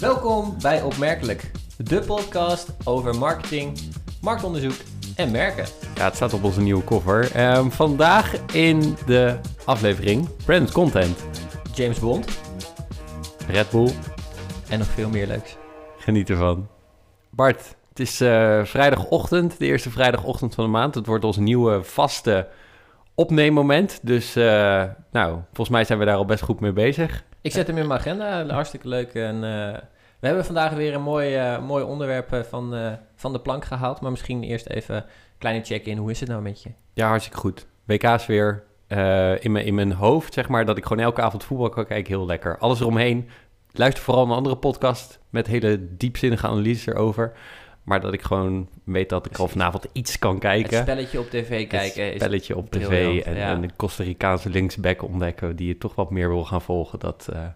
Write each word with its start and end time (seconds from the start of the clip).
Welkom 0.00 0.56
bij 0.62 0.82
Opmerkelijk, 0.82 1.50
de 1.76 2.00
podcast 2.00 2.68
over 2.84 3.18
marketing, 3.18 3.78
marktonderzoek 4.20 4.76
en 5.16 5.30
merken. 5.30 5.66
Ja, 5.94 6.04
het 6.04 6.14
staat 6.14 6.32
op 6.32 6.44
onze 6.44 6.60
nieuwe 6.60 6.84
cover. 6.84 7.32
Ehm, 7.32 7.68
vandaag 7.68 8.46
in 8.52 8.96
de 9.06 9.38
aflevering 9.64 10.28
branded 10.44 10.72
content. 10.72 11.24
James 11.74 11.98
Bond 11.98 12.40
Red 13.48 13.70
Bull, 13.70 13.90
en 14.68 14.78
nog 14.78 14.88
veel 14.88 15.08
meer 15.08 15.26
leuks. 15.26 15.56
geniet 15.98 16.30
ervan. 16.30 16.68
Bart, 17.30 17.76
het 17.88 18.00
is 18.00 18.20
eh, 18.20 18.64
vrijdagochtend, 18.64 19.58
de 19.58 19.66
eerste 19.66 19.90
vrijdagochtend 19.90 20.54
van 20.54 20.64
de 20.64 20.70
maand. 20.70 20.94
Het 20.94 21.06
wordt 21.06 21.24
ons 21.24 21.36
nieuwe 21.36 21.82
vaste 21.82 22.48
opneemmoment. 23.18 24.00
Dus 24.02 24.36
eh, 24.36 24.84
nou, 25.10 25.38
volgens 25.46 25.68
mij 25.68 25.84
zijn 25.84 25.98
we 25.98 26.04
daar 26.04 26.16
al 26.16 26.24
best 26.24 26.42
goed 26.42 26.60
mee 26.60 26.72
bezig. 26.72 27.24
Ik 27.40 27.52
zet 27.52 27.66
hem 27.66 27.76
in 27.76 27.86
mijn 27.86 28.00
agenda, 28.00 28.46
hartstikke 28.46 28.88
leuk. 28.88 29.14
En, 29.14 29.34
eh, 29.34 29.78
we 30.20 30.26
hebben 30.26 30.44
vandaag 30.44 30.72
weer 30.72 30.94
een 30.94 31.02
mooi, 31.02 31.34
eh, 31.34 31.62
mooi 31.62 31.84
onderwerp 31.84 32.44
van, 32.48 32.74
van 33.14 33.32
de 33.32 33.40
plank 33.40 33.64
gehaald. 33.64 34.00
Maar 34.00 34.10
misschien 34.10 34.42
eerst 34.42 34.66
even 34.68 34.96
een 34.96 35.04
kleine 35.38 35.64
check-in. 35.64 35.96
Hoe 35.96 36.10
is 36.10 36.20
het 36.20 36.28
nou 36.28 36.42
met 36.42 36.62
je? 36.62 36.70
Ja, 36.92 37.08
hartstikke 37.08 37.38
goed. 37.38 37.66
WK's 37.84 38.26
weer 38.26 38.64
in, 39.40 39.52
mijn, 39.52 39.64
in 39.64 39.74
mijn 39.74 39.92
hoofd, 39.92 40.34
zeg 40.34 40.48
maar, 40.48 40.64
dat 40.64 40.76
ik 40.76 40.86
gewoon 40.86 41.04
elke 41.04 41.22
avond 41.22 41.44
voetbal 41.44 41.68
kan 41.68 41.86
kijken. 41.86 42.14
Heel 42.14 42.26
lekker. 42.26 42.58
Alles 42.58 42.80
eromheen. 42.80 43.28
Luister 43.72 44.02
vooral 44.02 44.24
een 44.24 44.30
andere 44.30 44.56
podcast 44.56 45.18
met 45.30 45.46
hele 45.46 45.96
diepzinnige 45.96 46.46
analyses 46.46 46.86
erover. 46.86 47.32
Maar 47.88 48.00
dat 48.00 48.12
ik 48.12 48.22
gewoon 48.22 48.68
weet 48.84 49.08
dat 49.08 49.26
ik 49.26 49.36
al 49.38 49.48
vanavond 49.48 49.86
iets 49.92 50.18
kan 50.18 50.30
Het 50.32 50.40
kijken. 50.40 50.78
spelletje 50.82 51.20
op 51.20 51.30
tv 51.30 51.66
kijken 51.66 52.04
Het 52.04 52.14
is... 52.14 52.20
spelletje 52.20 52.56
op 52.56 52.70
tv 52.70 52.86
briljant, 52.86 53.22
en, 53.22 53.36
ja. 53.36 53.50
en 53.50 53.60
de 53.60 53.68
Costa 53.76 54.02
Ricaanse 54.04 54.50
linksback 54.50 55.02
ontdekken 55.02 55.56
die 55.56 55.66
je 55.68 55.78
toch 55.78 55.94
wat 55.94 56.10
meer 56.10 56.28
wil 56.28 56.44
gaan 56.44 56.62
volgen. 56.62 56.98
Dat, 56.98 57.28
eh, 57.32 57.46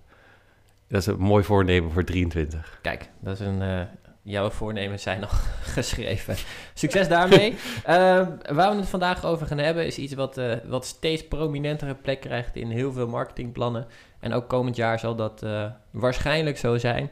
dat 0.88 1.00
is 1.00 1.06
een 1.06 1.18
mooi 1.18 1.44
voornemen 1.44 1.90
voor 1.90 2.04
23. 2.04 2.78
Kijk, 2.82 3.08
dat 3.20 3.40
is 3.40 3.46
een... 3.46 3.62
eh, 3.62 3.80
jouw 4.22 4.50
voornemens 4.50 5.02
zijn 5.02 5.22
al 5.22 5.28
geschreven. 5.76 6.36
Succes 6.74 7.08
daarmee. 7.08 7.54
Ehm, 7.84 8.26
waar 8.54 8.70
we 8.70 8.76
het 8.76 8.88
vandaag 8.88 9.24
over 9.24 9.46
gaan 9.46 9.58
hebben 9.58 9.86
is 9.86 9.98
iets 9.98 10.14
wat, 10.14 10.38
eh, 10.38 10.52
wat 10.64 10.86
steeds 10.86 11.28
prominentere 11.28 11.94
plek 11.94 12.20
krijgt 12.20 12.56
in 12.56 12.70
heel 12.70 12.92
veel 12.92 13.08
marketingplannen. 13.08 13.86
En 14.20 14.32
ook 14.32 14.48
komend 14.48 14.76
jaar 14.76 14.98
zal 14.98 15.14
dat 15.16 15.44
waarschijnlijk 15.90 16.58
zo 16.58 16.78
zijn. 16.78 17.10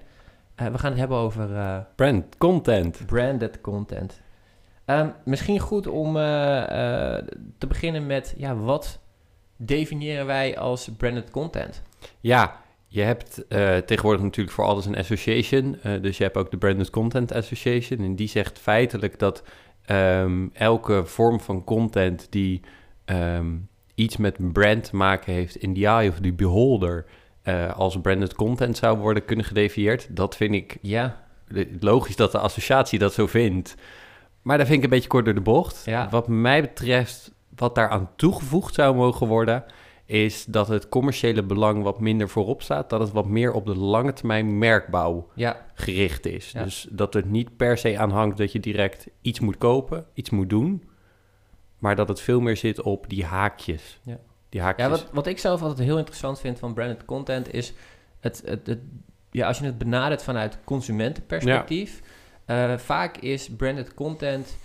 Eh, 0.60 0.66
we 0.66 0.78
gaan 0.78 0.90
het 0.90 0.98
hebben 1.00 1.16
over 1.16 1.56
eh, 1.56 1.78
Brand, 1.96 2.36
content. 2.38 3.06
branded 3.06 3.60
content. 3.60 4.20
Ehm, 4.84 5.08
misschien 5.24 5.58
goed 5.58 5.86
om 5.86 6.16
eh, 6.16 6.22
te 7.58 7.66
beginnen 7.68 8.06
met, 8.06 8.34
ja, 8.36 8.56
wat 8.56 9.00
definiëren 9.56 10.26
wij 10.26 10.58
als 10.58 10.90
branded 10.96 11.30
content? 11.30 11.82
Ja, 12.20 12.60
je 12.86 13.02
hebt 13.02 13.44
tegenwoordig 13.86 14.22
natuurlijk 14.22 14.54
voor 14.54 14.64
alles 14.64 14.86
een 14.86 14.96
association. 14.96 15.78
dus 16.00 16.18
je 16.18 16.22
hebt 16.22 16.36
ook 16.36 16.50
de 16.50 16.56
Branded 16.56 16.90
Content 16.90 17.32
Association. 17.32 18.00
En 18.00 18.16
die 18.16 18.28
zegt 18.28 18.58
feitelijk 18.58 19.18
dat 19.18 19.42
ehm, 19.84 20.48
elke 20.52 21.04
vorm 21.04 21.40
van 21.40 21.64
content 21.64 22.26
die 22.30 22.60
ehm, 23.04 23.56
iets 23.94 24.16
met 24.16 24.52
brand 24.52 24.84
te 24.84 24.96
maken 24.96 25.32
heeft 25.32 25.56
in 25.56 25.74
the 25.74 25.86
eye 25.86 26.08
of 26.08 26.20
the 26.20 26.32
beholder... 26.32 27.06
eh, 27.42 27.76
als 27.76 28.00
branded 28.00 28.34
content 28.34 28.76
zou 28.76 28.98
worden 28.98 29.24
kunnen 29.24 29.44
gedefinieerd. 29.44 30.16
Dat 30.16 30.36
vind 30.36 30.54
ik 30.54 30.78
Ja, 30.80 31.24
logisch 31.80 32.16
dat 32.16 32.32
de 32.32 32.38
associatie 32.38 32.98
dat 32.98 33.12
zo 33.12 33.26
vindt. 33.26 33.74
Maar 34.42 34.58
dat 34.58 34.66
vind 34.66 34.78
ik 34.78 34.84
een 34.84 34.90
beetje 34.90 35.08
kort 35.08 35.24
door 35.24 35.34
de 35.34 35.40
bocht. 35.40 35.82
Ja. 35.84 36.08
Wat 36.08 36.28
mij 36.28 36.60
betreft, 36.60 37.32
wat 37.56 37.74
daaraan 37.74 38.10
toegevoegd 38.16 38.74
zou 38.74 38.96
mogen 38.96 39.26
worden, 39.26 39.64
is 40.04 40.44
dat 40.44 40.68
het 40.68 40.88
commerciële 40.88 41.42
belang 41.42 41.82
wat 41.82 42.00
minder 42.00 42.28
voorop 42.28 42.62
staat. 42.62 42.90
Dat 42.90 43.00
het 43.00 43.12
wat 43.12 43.26
meer 43.26 43.52
op 43.52 43.66
de 43.66 43.76
lange 43.76 44.12
termijn 44.12 44.58
merkbouw 44.58 45.28
ja, 45.34 45.66
gericht 45.74 46.26
is. 46.26 46.50
Ja. 46.50 46.62
Dus 46.64 46.86
dat 46.90 47.14
het 47.14 47.30
niet 47.30 47.56
per 47.56 47.78
se 47.78 47.98
aan 47.98 48.10
hangt 48.10 48.36
dat 48.38 48.52
je 48.52 48.60
direct 48.60 49.06
iets 49.20 49.40
moet 49.40 49.58
kopen, 49.58 50.06
iets 50.14 50.30
moet 50.30 50.50
doen. 50.50 50.84
Maar 51.78 51.96
dat 51.96 52.08
het 52.08 52.20
veel 52.20 52.40
meer 52.40 52.56
zit 52.56 52.80
op 52.82 53.08
die 53.08 53.24
haakjes. 53.24 54.00
Ja. 54.04 54.18
Die 54.50 54.60
haakjes. 54.60 54.84
Ja, 54.86 54.90
wat, 54.90 55.06
wat 55.12 55.26
ik 55.26 55.38
zelf 55.38 55.62
altijd 55.62 55.78
heel 55.88 55.96
interessant 55.98 56.40
vind 56.40 56.58
van 56.58 56.74
branded 56.74 57.04
content 57.04 57.52
is 57.54 57.72
het, 58.20 58.42
het, 58.44 58.66
het- 58.66 58.78
ja, 59.30 59.46
als 59.46 59.58
je 59.58 59.64
het 59.64 59.78
benadert 59.78 60.22
vanuit 60.22 60.58
consumentenperspectief. 60.64 62.00
eh, 62.44 62.76
vaak 62.78 63.16
is 63.16 63.48
branded 63.56 63.94
content 63.94 64.56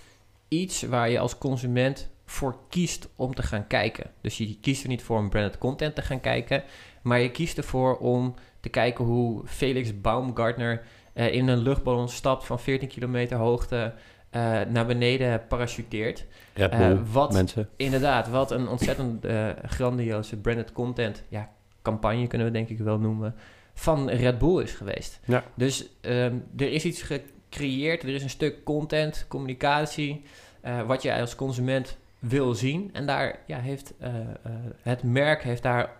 iets 0.48 0.82
waar 0.82 1.10
je 1.10 1.20
als 1.20 1.38
consument 1.38 2.10
voor 2.26 2.56
kiest 2.70 3.08
om 3.16 3.36
te 3.36 3.44
gaan 3.44 3.68
kijken. 3.68 4.12
Dus 4.22 4.38
je 4.38 4.58
kiest 4.60 4.84
er 4.84 4.90
niet 4.90 5.04
voor 5.04 5.18
om 5.18 5.30
branded 5.30 5.58
content 5.58 5.96
te 5.96 6.02
gaan 6.02 6.20
kijken, 6.22 6.64
maar 7.02 7.20
je 7.20 7.32
kiest 7.32 7.58
ervoor 7.58 7.98
om 7.98 8.34
te 8.60 8.70
kijken 8.70 9.06
hoe 9.06 9.42
Felix 9.48 10.02
Baumgartner 10.02 10.84
eh, 11.14 11.34
in 11.34 11.48
een 11.48 11.58
luchtballon 11.58 12.10
stapt 12.10 12.46
van 12.46 12.60
14 12.60 12.88
kilometer 12.88 13.38
hoogte 13.38 13.94
naar 14.70 14.86
beneden 14.86 15.42
parachuteert. 15.48 16.26
Red 16.54 16.72
Eh, 16.72 16.78
Bull, 16.78 17.00
wat 17.12 17.34
mensen. 17.34 17.70
Inderdaad, 17.76 18.30
wat 18.30 18.52
een 18.52 18.68
ontzettend 18.68 19.26
eh, 19.26 19.50
grandioze 19.66 20.38
branded 20.38 20.72
content, 20.72 21.24
ja, 21.30 21.50
campagne 21.82 22.28
kunnen 22.28 22.48
we 22.48 22.54
denk 22.54 22.70
ik 22.70 22.78
wel 22.78 23.00
noemen, 23.00 23.36
van 23.74 24.10
Red 24.10 24.38
Bull 24.38 24.64
is 24.64 24.72
geweest. 24.72 25.20
Ja. 25.26 25.44
Dus 25.56 25.90
ehm, 26.02 26.36
er 26.58 26.72
is 26.72 26.86
iets 26.86 27.02
gecreëerd, 27.02 28.04
er 28.04 28.10
is 28.10 28.24
een 28.24 28.30
stuk 28.30 28.64
content, 28.64 29.26
communicatie, 29.28 30.24
eh, 30.62 30.82
wat 30.82 31.02
je 31.02 31.16
als 31.16 31.36
consument 31.36 31.98
wil 32.20 32.54
zien. 32.54 32.90
En 32.94 33.06
daar 33.06 33.40
ja, 33.48 33.60
heeft 33.60 33.94
eh, 34.00 34.16
eh, 34.20 34.52
het 34.82 35.04
merk 35.04 35.44
heeft 35.44 35.64
daar 35.64 35.92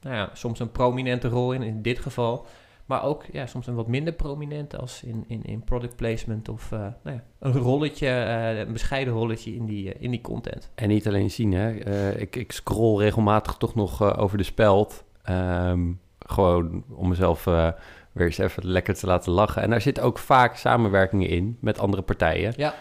nou 0.00 0.16
ja, 0.16 0.30
soms 0.32 0.60
een 0.60 0.72
prominente 0.72 1.28
rol 1.28 1.52
in, 1.52 1.62
in 1.62 1.82
dit 1.82 1.98
geval. 1.98 2.46
Maar 2.86 3.02
ook 3.02 3.24
ja, 3.32 3.46
soms 3.46 3.66
een 3.66 3.74
wat 3.74 3.86
minder 3.86 4.12
prominent 4.12 4.78
als 4.78 5.02
in, 5.02 5.24
in, 5.28 5.42
in 5.42 5.64
product 5.64 5.96
placement 5.96 6.48
of 6.48 6.72
eh, 6.72 6.78
nou 6.78 7.16
ja, 7.16 7.22
een 7.38 7.52
rolletje, 7.52 8.08
eh, 8.08 8.58
een 8.58 8.72
bescheiden 8.72 9.14
rolletje 9.14 9.54
in 9.54 9.66
die, 9.66 9.94
eh, 9.94 10.02
in 10.02 10.10
die 10.10 10.20
content. 10.20 10.70
En 10.74 10.88
niet 10.88 11.06
alleen 11.06 11.30
zien, 11.30 11.52
hè. 11.52 11.70
Ik, 12.16 12.36
ik 12.36 12.52
scroll 12.52 13.02
regelmatig 13.02 13.54
toch 13.56 13.74
nog 13.74 14.16
over 14.16 14.38
de 14.38 14.44
speld. 14.44 15.04
Ehm, 15.22 15.92
gewoon 16.18 16.84
om 16.88 17.08
mezelf 17.08 17.44
weer 17.44 18.26
eens 18.26 18.38
even 18.38 18.66
lekker 18.66 18.94
te 18.94 19.06
laten 19.06 19.32
lachen. 19.32 19.62
En 19.62 19.70
daar 19.70 19.80
zitten 19.80 20.02
ook 20.02 20.18
vaak 20.18 20.56
samenwerkingen 20.56 21.28
in 21.28 21.56
met 21.60 21.78
andere 21.78 22.02
partijen. 22.02 22.54
Ja. 22.56 22.74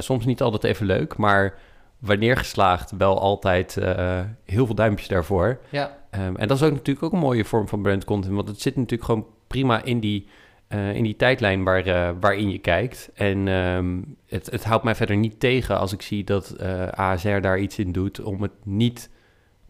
Soms 0.00 0.24
niet 0.24 0.42
altijd 0.42 0.64
even 0.64 0.86
leuk, 0.86 1.16
maar 1.16 1.58
wanneer 1.98 2.36
geslaagd 2.36 2.90
wel 2.90 3.20
altijd 3.20 3.74
heel 4.44 4.66
veel 4.66 4.74
duimpjes 4.74 5.08
daarvoor. 5.08 5.58
Ja, 5.70 5.98
Ehm, 6.10 6.36
en 6.36 6.48
dat 6.48 6.56
is 6.56 6.62
ook 6.62 6.72
natuurlijk 6.72 7.04
ook 7.04 7.12
een 7.12 7.18
mooie 7.18 7.44
vorm 7.44 7.68
van 7.68 7.82
brand 7.82 8.04
content, 8.04 8.34
want 8.34 8.48
het 8.48 8.60
zit 8.60 8.76
natuurlijk 8.76 9.04
gewoon 9.04 9.26
prima 9.48 9.82
in 9.84 10.00
die, 10.00 10.26
eh, 10.68 10.94
in 10.94 11.02
die 11.02 11.16
tijdlijn 11.16 11.64
waar, 11.64 11.86
eh, 11.86 12.10
waarin 12.20 12.50
je 12.50 12.58
kijkt. 12.58 13.10
En 13.14 13.48
ehm, 13.48 14.02
het, 14.26 14.50
het 14.50 14.64
houdt 14.64 14.84
mij 14.84 14.94
verder 14.94 15.16
niet 15.16 15.40
tegen 15.40 15.78
als 15.78 15.92
ik 15.92 16.02
zie 16.02 16.24
dat 16.24 16.50
eh, 16.50 16.88
ASR 16.88 17.40
daar 17.40 17.58
iets 17.58 17.78
in 17.78 17.92
doet 17.92 18.20
om 18.20 18.42
het 18.42 18.52
niet 18.62 19.10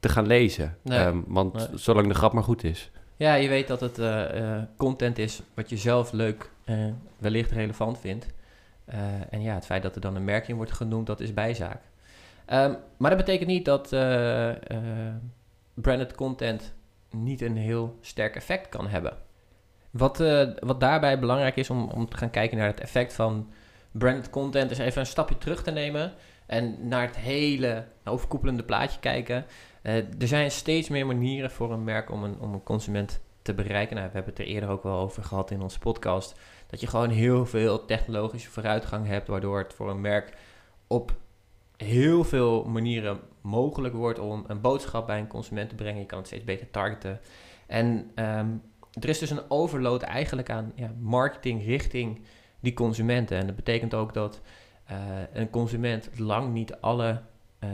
te 0.01 0.09
gaan 0.09 0.27
lezen. 0.27 0.77
Nee. 0.83 0.99
Ehm, 0.99 1.19
want 1.27 1.55
Nee. 1.55 1.67
zolang 1.75 2.09
de 2.09 2.15
grap 2.15 2.33
maar 2.33 2.43
goed 2.43 2.65
is. 2.65 2.91
Ja, 3.17 3.35
je 3.35 3.49
weet 3.49 3.69
dat 3.69 3.81
het 3.81 4.01
content 4.77 5.19
is 5.19 5.43
wat 5.55 5.69
je 5.71 5.77
zelf 5.77 6.13
leuk 6.13 6.51
en 6.65 7.03
wellicht 7.19 7.51
relevant 7.51 7.99
vindt. 7.99 8.27
En 9.31 9.43
ja, 9.43 9.55
het 9.55 9.67
feit 9.67 9.83
dat 9.83 9.95
er 9.95 10.01
dan 10.01 10.17
een 10.17 10.25
merk 10.25 10.49
in 10.49 10.57
wordt 10.57 10.73
genoemd, 10.73 11.07
dat 11.07 11.21
is 11.21 11.35
bijzaak. 11.35 11.81
Ehm, 12.45 12.75
maar 12.97 13.11
dat 13.11 13.19
betekent 13.19 13.49
niet 13.49 13.65
dat 13.65 13.89
branded 15.75 16.15
content 16.15 16.75
niet 17.11 17.41
een 17.41 17.57
heel 17.57 17.99
sterk 18.01 18.37
effect 18.37 18.69
kan 18.69 18.89
hebben. 18.89 19.17
Wat, 19.99 20.21
eh, 20.21 20.49
wat 20.59 20.81
daarbij 20.81 21.19
belangrijk 21.19 21.57
is 21.57 21.71
om, 21.71 21.89
om 21.89 22.09
te 22.09 22.17
gaan 22.17 22.31
kijken 22.31 22.59
naar 22.59 22.67
het 22.67 22.81
effect 22.81 23.13
van 23.13 23.51
branded 23.91 24.31
content, 24.31 24.71
is 24.71 24.79
even 24.79 25.01
een 25.01 25.07
stapje 25.07 25.39
terug 25.39 25.63
te 25.63 25.71
nemen 25.71 26.13
en 26.47 26.89
naar 26.89 27.07
het 27.07 27.17
hele 27.17 27.85
overkoepelende 28.05 28.63
plaatje 28.63 29.01
kijken. 29.01 29.47
Eh, 29.83 29.97
er 29.97 30.29
zijn 30.29 30.51
steeds 30.51 30.89
meer 30.89 31.07
manieren 31.07 31.51
voor 31.51 31.73
een 31.73 31.85
merk 31.85 32.11
om 32.11 32.25
een, 32.25 32.41
om 32.41 32.53
een 32.53 32.63
consument 32.63 33.21
te 33.43 33.55
bereiken. 33.55 33.97
Nou, 33.97 34.09
we 34.09 34.15
hebben 34.15 34.33
het 34.33 34.43
er 34.43 34.49
eerder 34.49 34.69
ook 34.69 34.83
wel 34.83 34.99
over 34.99 35.25
gehad 35.25 35.51
in 35.51 35.63
onze 35.63 35.79
podcast. 35.79 36.41
Dat 36.67 36.81
je 36.81 36.87
gewoon 36.87 37.11
heel 37.11 37.47
veel 37.47 37.85
technologische 37.85 38.51
vooruitgang 38.51 39.07
hebt, 39.07 39.29
waardoor 39.29 39.59
het 39.59 39.75
voor 39.75 39.91
een 39.91 40.01
merk 40.01 40.37
op 40.87 41.13
heel 41.77 42.25
veel 42.25 42.65
manieren 42.65 43.21
mogelijk 43.41 43.95
wordt 43.95 44.19
om 44.19 44.45
een 44.47 44.61
boodschap 44.61 45.07
bij 45.07 45.19
een 45.19 45.27
consument 45.27 45.69
te 45.69 45.75
brengen. 45.75 46.01
Je 46.01 46.07
kan 46.07 46.19
het 46.19 46.27
steeds 46.27 46.45
beter 46.45 46.71
targeten. 46.71 47.21
En 47.67 48.11
ehm, 48.15 48.49
er 49.01 49.09
is 49.09 49.19
dus 49.19 49.31
een 49.31 49.51
overload 49.51 50.03
eigenlijk 50.03 50.51
aan 50.51 50.73
ja, 50.75 50.93
marketing 51.01 51.65
richting 51.65 52.21
die 52.61 52.75
consumenten. 52.75 53.39
En 53.39 53.47
dat 53.47 53.57
betekent 53.57 53.95
ook 53.95 54.15
dat 54.15 54.41
eh, 54.85 54.97
een 55.33 55.51
consument 55.51 56.11
lang 56.17 56.53
niet 56.53 56.75
alle 56.81 57.21
eh, 57.59 57.69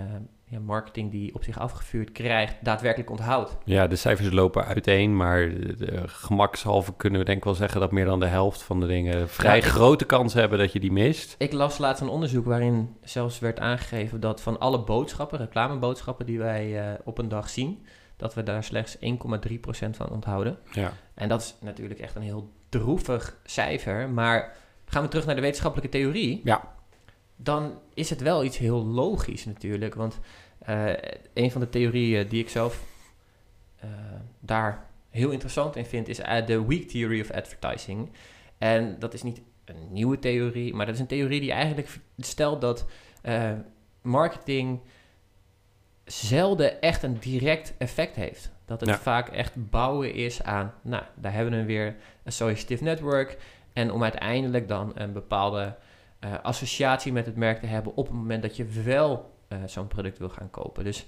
ja, 0.45 0.59
marketing 0.59 1.11
die 1.11 1.35
op 1.35 1.45
zich 1.45 1.59
afgevuurd 1.59 2.13
krijgt, 2.13 2.57
daadwerkelijk 2.63 3.11
onthoudt. 3.11 3.57
Ja, 3.65 3.87
de 3.87 3.97
cijfers 3.97 4.31
lopen 4.31 4.65
uiteen, 4.65 5.17
maar 5.17 5.43
eh, 5.43 6.03
gemakshalve 6.07 6.97
kunnen 6.97 7.19
we 7.19 7.25
denk 7.25 7.39
ik 7.39 7.45
wel 7.45 7.55
zeggen 7.55 7.81
dat 7.81 7.93
meer 7.93 8.05
dan 8.05 8.21
de 8.21 8.27
helft 8.27 8.63
van 8.63 8.81
de 8.81 8.87
dingen 8.87 9.29
vrij 9.29 9.57
Ja, 9.57 9.63
grote 9.63 10.05
kans 10.05 10.35
hebben 10.35 10.59
dat 10.59 10.73
je 10.73 10.81
die 10.81 10.93
mist. 10.93 11.35
Ik 11.39 11.53
las 11.53 11.79
laatst 11.79 12.03
een 12.03 12.09
onderzoek 12.09 12.45
waarin 12.45 12.97
zelfs 13.03 13.39
werd 13.39 13.61
aangegeven 13.61 14.21
dat 14.21 14.41
van 14.41 14.61
alle 14.61 14.85
boodschappen, 14.85 15.39
reclameboodschappen 15.39 16.27
die 16.27 16.39
wij 16.39 16.99
op 17.05 17.19
een 17.19 17.29
dag 17.29 17.49
zien, 17.49 17.85
dat 18.25 18.35
we 18.35 18.43
daar 18.43 18.65
slechts 18.65 18.97
1,3% 18.97 19.91
van 19.91 20.09
onthouden. 20.09 20.59
Ja. 20.73 20.93
En 21.15 21.29
dat 21.29 21.41
is 21.41 21.55
natuurlijk 21.61 22.01
echt 22.01 22.15
een 22.15 22.23
heel 22.23 22.53
droevig 22.69 23.37
cijfer. 23.45 24.11
Maar 24.11 24.57
gaan 24.85 25.03
we 25.03 25.09
terug 25.09 25.27
naar 25.27 25.35
de 25.35 25.41
wetenschappelijke 25.41 25.99
theorie. 25.99 26.41
Ja. 26.45 26.75
Dan 27.37 27.79
is 27.95 28.11
het 28.11 28.21
wel 28.21 28.45
iets 28.45 28.59
heel 28.59 28.85
logisch 28.85 29.45
natuurlijk. 29.45 29.95
Want 29.95 30.19
uh, 30.69 30.93
een 31.35 31.51
van 31.51 31.61
de 31.61 31.69
theorieën 31.69 32.29
die 32.29 32.43
ik 32.43 32.49
zelf 32.49 32.85
uh, 33.85 33.91
daar 34.41 34.87
heel 35.11 35.31
interessant 35.31 35.77
in 35.77 35.87
vind, 35.87 36.09
is 36.09 36.21
uh, 36.21 36.47
de 36.47 36.65
weak 36.65 36.83
theory 36.83 37.21
of 37.21 37.31
advertising. 37.31 38.11
En 38.59 38.97
dat 38.99 39.15
is 39.15 39.23
niet 39.23 39.41
een 39.65 39.89
nieuwe 39.91 40.19
theorie, 40.19 40.75
maar 40.75 40.87
dat 40.87 40.95
is 40.95 41.01
een 41.01 41.07
theorie 41.07 41.41
die 41.41 41.53
eigenlijk 41.53 41.99
stelt 42.19 42.61
dat 42.61 42.87
marketing 44.03 44.81
zelden 46.05 46.81
echt 46.81 47.03
een 47.03 47.19
direct 47.19 47.75
effect 47.79 48.17
heeft. 48.17 48.53
Dat 48.65 48.81
het 48.81 48.97
vaak 48.97 49.29
echt 49.29 49.71
bouwen 49.71 50.15
is 50.15 50.43
aan, 50.43 50.75
nou, 50.83 51.03
daar 51.15 51.33
hebben 51.33 51.59
we 51.59 51.65
weer, 51.65 51.97
associative 52.25 52.85
network. 52.85 53.39
En 53.73 53.93
om 53.93 54.03
uiteindelijk 54.03 54.69
dan 54.69 54.93
een 54.95 55.13
bepaalde 55.13 55.77
uh, 56.21 56.33
associatie 56.43 57.13
met 57.13 57.27
het 57.27 57.37
merk 57.37 57.61
te 57.61 57.67
hebben 57.67 57.97
op 57.97 58.07
het 58.07 58.17
moment 58.17 58.43
dat 58.43 58.57
je 58.57 58.65
wel 58.65 59.33
uh, 59.49 59.59
zo'n 59.67 59.87
product 59.87 60.19
wil 60.19 60.29
gaan 60.29 60.51
kopen. 60.51 60.85
Dus 60.85 61.07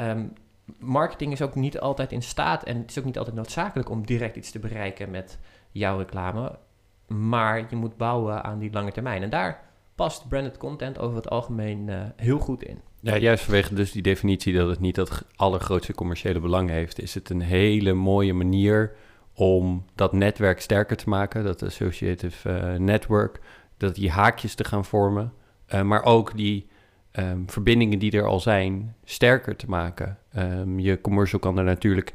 um, 0.00 0.32
marketing 0.78 1.32
is 1.32 1.42
ook 1.42 1.54
niet 1.54 1.80
altijd 1.80 2.12
in 2.12 2.22
staat 2.22 2.64
en 2.64 2.78
het 2.78 2.90
is 2.90 2.98
ook 2.98 3.04
niet 3.04 3.18
altijd 3.18 3.36
noodzakelijk 3.36 3.90
om 3.90 4.06
direct 4.06 4.36
iets 4.36 4.50
te 4.50 4.58
bereiken 4.58 5.10
met 5.10 5.38
jouw 5.70 5.98
reclame. 5.98 6.58
Maar 7.06 7.66
je 7.70 7.76
moet 7.76 7.96
bouwen 7.96 8.44
aan 8.44 8.58
die 8.58 8.72
lange 8.72 8.92
termijn. 8.92 9.22
En 9.22 9.30
daar 9.30 9.65
past 9.96 10.28
branded 10.28 10.56
content 10.56 10.98
over 10.98 11.16
het 11.16 11.30
algemeen 11.30 11.88
uh, 11.88 12.00
heel 12.16 12.38
goed 12.38 12.62
in. 12.62 12.78
Ja, 13.00 13.16
juist 13.16 13.44
vanwege 13.44 13.74
dus 13.74 13.92
die 13.92 14.02
definitie 14.02 14.54
dat 14.54 14.68
het 14.68 14.80
niet 14.80 14.96
het 14.96 15.22
allergrootste 15.36 15.94
commerciële 15.94 16.40
belang 16.40 16.70
heeft, 16.70 17.00
is 17.02 17.14
het 17.14 17.30
een 17.30 17.40
hele 17.40 17.92
mooie 17.92 18.32
manier 18.32 18.92
om 19.34 19.84
dat 19.94 20.12
netwerk 20.12 20.60
sterker 20.60 20.96
te 20.96 21.08
maken, 21.08 21.44
dat 21.44 21.62
associative 21.62 22.50
uh, 22.50 22.78
network, 22.78 23.40
dat 23.76 23.94
die 23.94 24.10
haakjes 24.10 24.54
te 24.54 24.64
gaan 24.64 24.84
vormen, 24.84 25.32
uh, 25.74 25.82
maar 25.82 26.04
ook 26.04 26.36
die 26.36 26.66
um, 27.12 27.50
verbindingen 27.50 27.98
die 27.98 28.10
er 28.10 28.26
al 28.26 28.40
zijn 28.40 28.94
sterker 29.04 29.56
te 29.56 29.68
maken. 29.68 30.18
Um, 30.36 30.78
je 30.78 31.00
commercial 31.00 31.40
kan 31.40 31.58
er 31.58 31.64
natuurlijk 31.64 32.12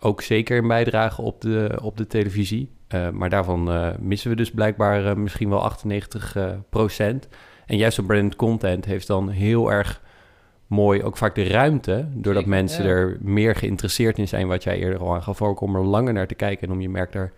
ook 0.00 0.22
zeker 0.22 0.56
in 0.56 0.68
bijdragen 0.68 1.24
op 1.24 1.40
de, 1.40 1.78
op 1.82 1.96
de 1.96 2.06
televisie, 2.06 2.70
uh, 2.94 3.08
maar 3.10 3.30
daarvan 3.30 3.94
missen 4.00 4.30
we 4.30 4.36
dus 4.36 4.50
blijkbaar 4.50 5.18
misschien 5.18 5.48
wel 5.48 5.62
98 5.62 6.36
procent. 6.70 7.28
En 7.66 7.76
juist 7.76 7.98
op 7.98 8.06
brand 8.06 8.36
content 8.36 8.84
heeft 8.84 9.06
dan 9.06 9.28
heel 9.28 9.72
erg 9.72 10.02
mooi 10.66 11.02
ook 11.02 11.16
vaak 11.16 11.34
de 11.34 11.44
ruimte, 11.44 12.06
doordat 12.10 12.46
mensen 12.46 12.84
er 12.84 13.16
meer 13.20 13.54
geïnteresseerd 13.54 14.18
in 14.18 14.28
zijn, 14.28 14.46
wat 14.46 14.62
jij 14.62 14.78
eerder 14.78 14.98
al 14.98 15.14
aangaf, 15.14 15.42
ook 15.42 15.60
om 15.60 15.76
er 15.76 15.84
langer 15.84 16.12
naar 16.12 16.26
te 16.26 16.34
kijken 16.34 16.68
en 16.68 16.74
om 16.74 16.80
je 16.80 16.88
merk 16.88 17.12
daar 17.12 17.32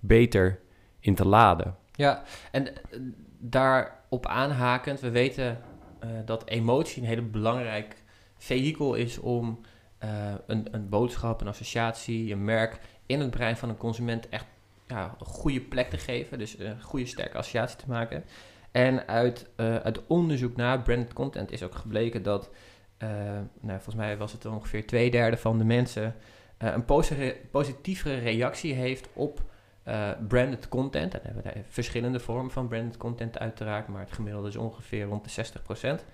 beter 0.00 0.58
in 1.00 1.14
te 1.14 1.26
laden. 1.26 1.76
Ja, 1.92 2.22
en 2.50 2.68
daarop 3.38 4.26
aanhakend, 4.26 5.00
we 5.00 5.10
weten 5.10 5.58
dat 6.24 6.48
emotie 6.48 7.02
een 7.02 7.08
hele 7.08 7.22
belangrijk 7.22 7.96
vehikel 8.38 8.94
is 8.94 9.18
om 9.18 9.60
een, 10.46 10.68
een 10.70 10.88
boodschap, 10.88 11.40
een 11.40 11.48
associatie, 11.48 12.32
een 12.32 12.44
merk 12.44 12.80
in 13.06 13.20
het 13.20 13.30
brein 13.30 13.56
van 13.56 13.68
een 13.68 13.76
consument 13.76 14.28
echt 14.28 14.46
ja, 14.90 15.14
een 15.18 15.26
goede 15.26 15.60
plek 15.60 15.90
te 15.90 15.98
geven, 15.98 16.38
dus 16.38 16.58
een 16.58 16.82
goede 16.82 17.06
sterke 17.06 17.38
associatie 17.38 17.76
te 17.76 17.88
maken. 17.88 18.24
En 18.70 19.08
uit, 19.08 19.50
uit 19.56 20.06
onderzoek 20.06 20.56
naar 20.56 20.82
branded 20.82 21.12
content 21.12 21.52
is 21.52 21.62
ook 21.62 21.74
gebleken 21.74 22.22
dat 22.22 22.50
uh, 23.02 23.08
nou, 23.60 23.74
volgens 23.80 23.94
mij 23.94 24.16
was 24.16 24.32
het 24.32 24.46
ongeveer 24.46 24.86
twee 24.86 25.10
derde 25.10 25.36
van 25.36 25.58
de 25.58 25.64
mensen 25.64 26.14
uh, 26.58 26.72
een 26.72 26.84
positievere 27.50 28.18
reactie 28.18 28.74
heeft 28.74 29.08
op 29.12 29.42
uh, 29.88 30.10
branded 30.28 30.68
content. 30.68 31.14
En 31.14 31.20
hebben 31.22 31.42
we 31.42 31.62
verschillende 31.68 32.20
vormen 32.20 32.50
van 32.50 32.68
branded 32.68 32.96
content 32.96 33.38
uiteraard, 33.38 33.88
maar 33.88 34.00
het 34.00 34.12
gemiddelde 34.12 34.48
is 34.48 34.56
ongeveer 34.56 35.04
rond 35.04 35.34
de 35.34 36.00
60%. 36.02 36.04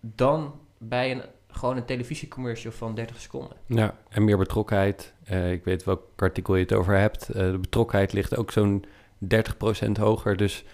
dan 0.00 0.60
bij 0.78 1.10
een, 1.10 1.22
gewoon 1.54 1.76
een 1.76 1.84
televisiecommercial 1.84 2.72
van 2.72 2.94
30 2.94 3.20
seconden. 3.20 3.56
Ja, 3.66 3.96
en 4.08 4.24
meer 4.24 4.38
betrokkenheid. 4.38 5.14
ik 5.50 5.64
weet 5.64 5.84
welk 5.84 6.02
artikel 6.16 6.54
je 6.54 6.62
het 6.62 6.72
over 6.72 6.98
hebt. 6.98 7.32
de 7.32 7.58
betrokkenheid 7.60 8.12
ligt 8.12 8.36
ook 8.36 8.50
zo'n 8.50 8.84
30% 9.24 9.90
hoger, 9.92 10.36
dus 10.36 10.64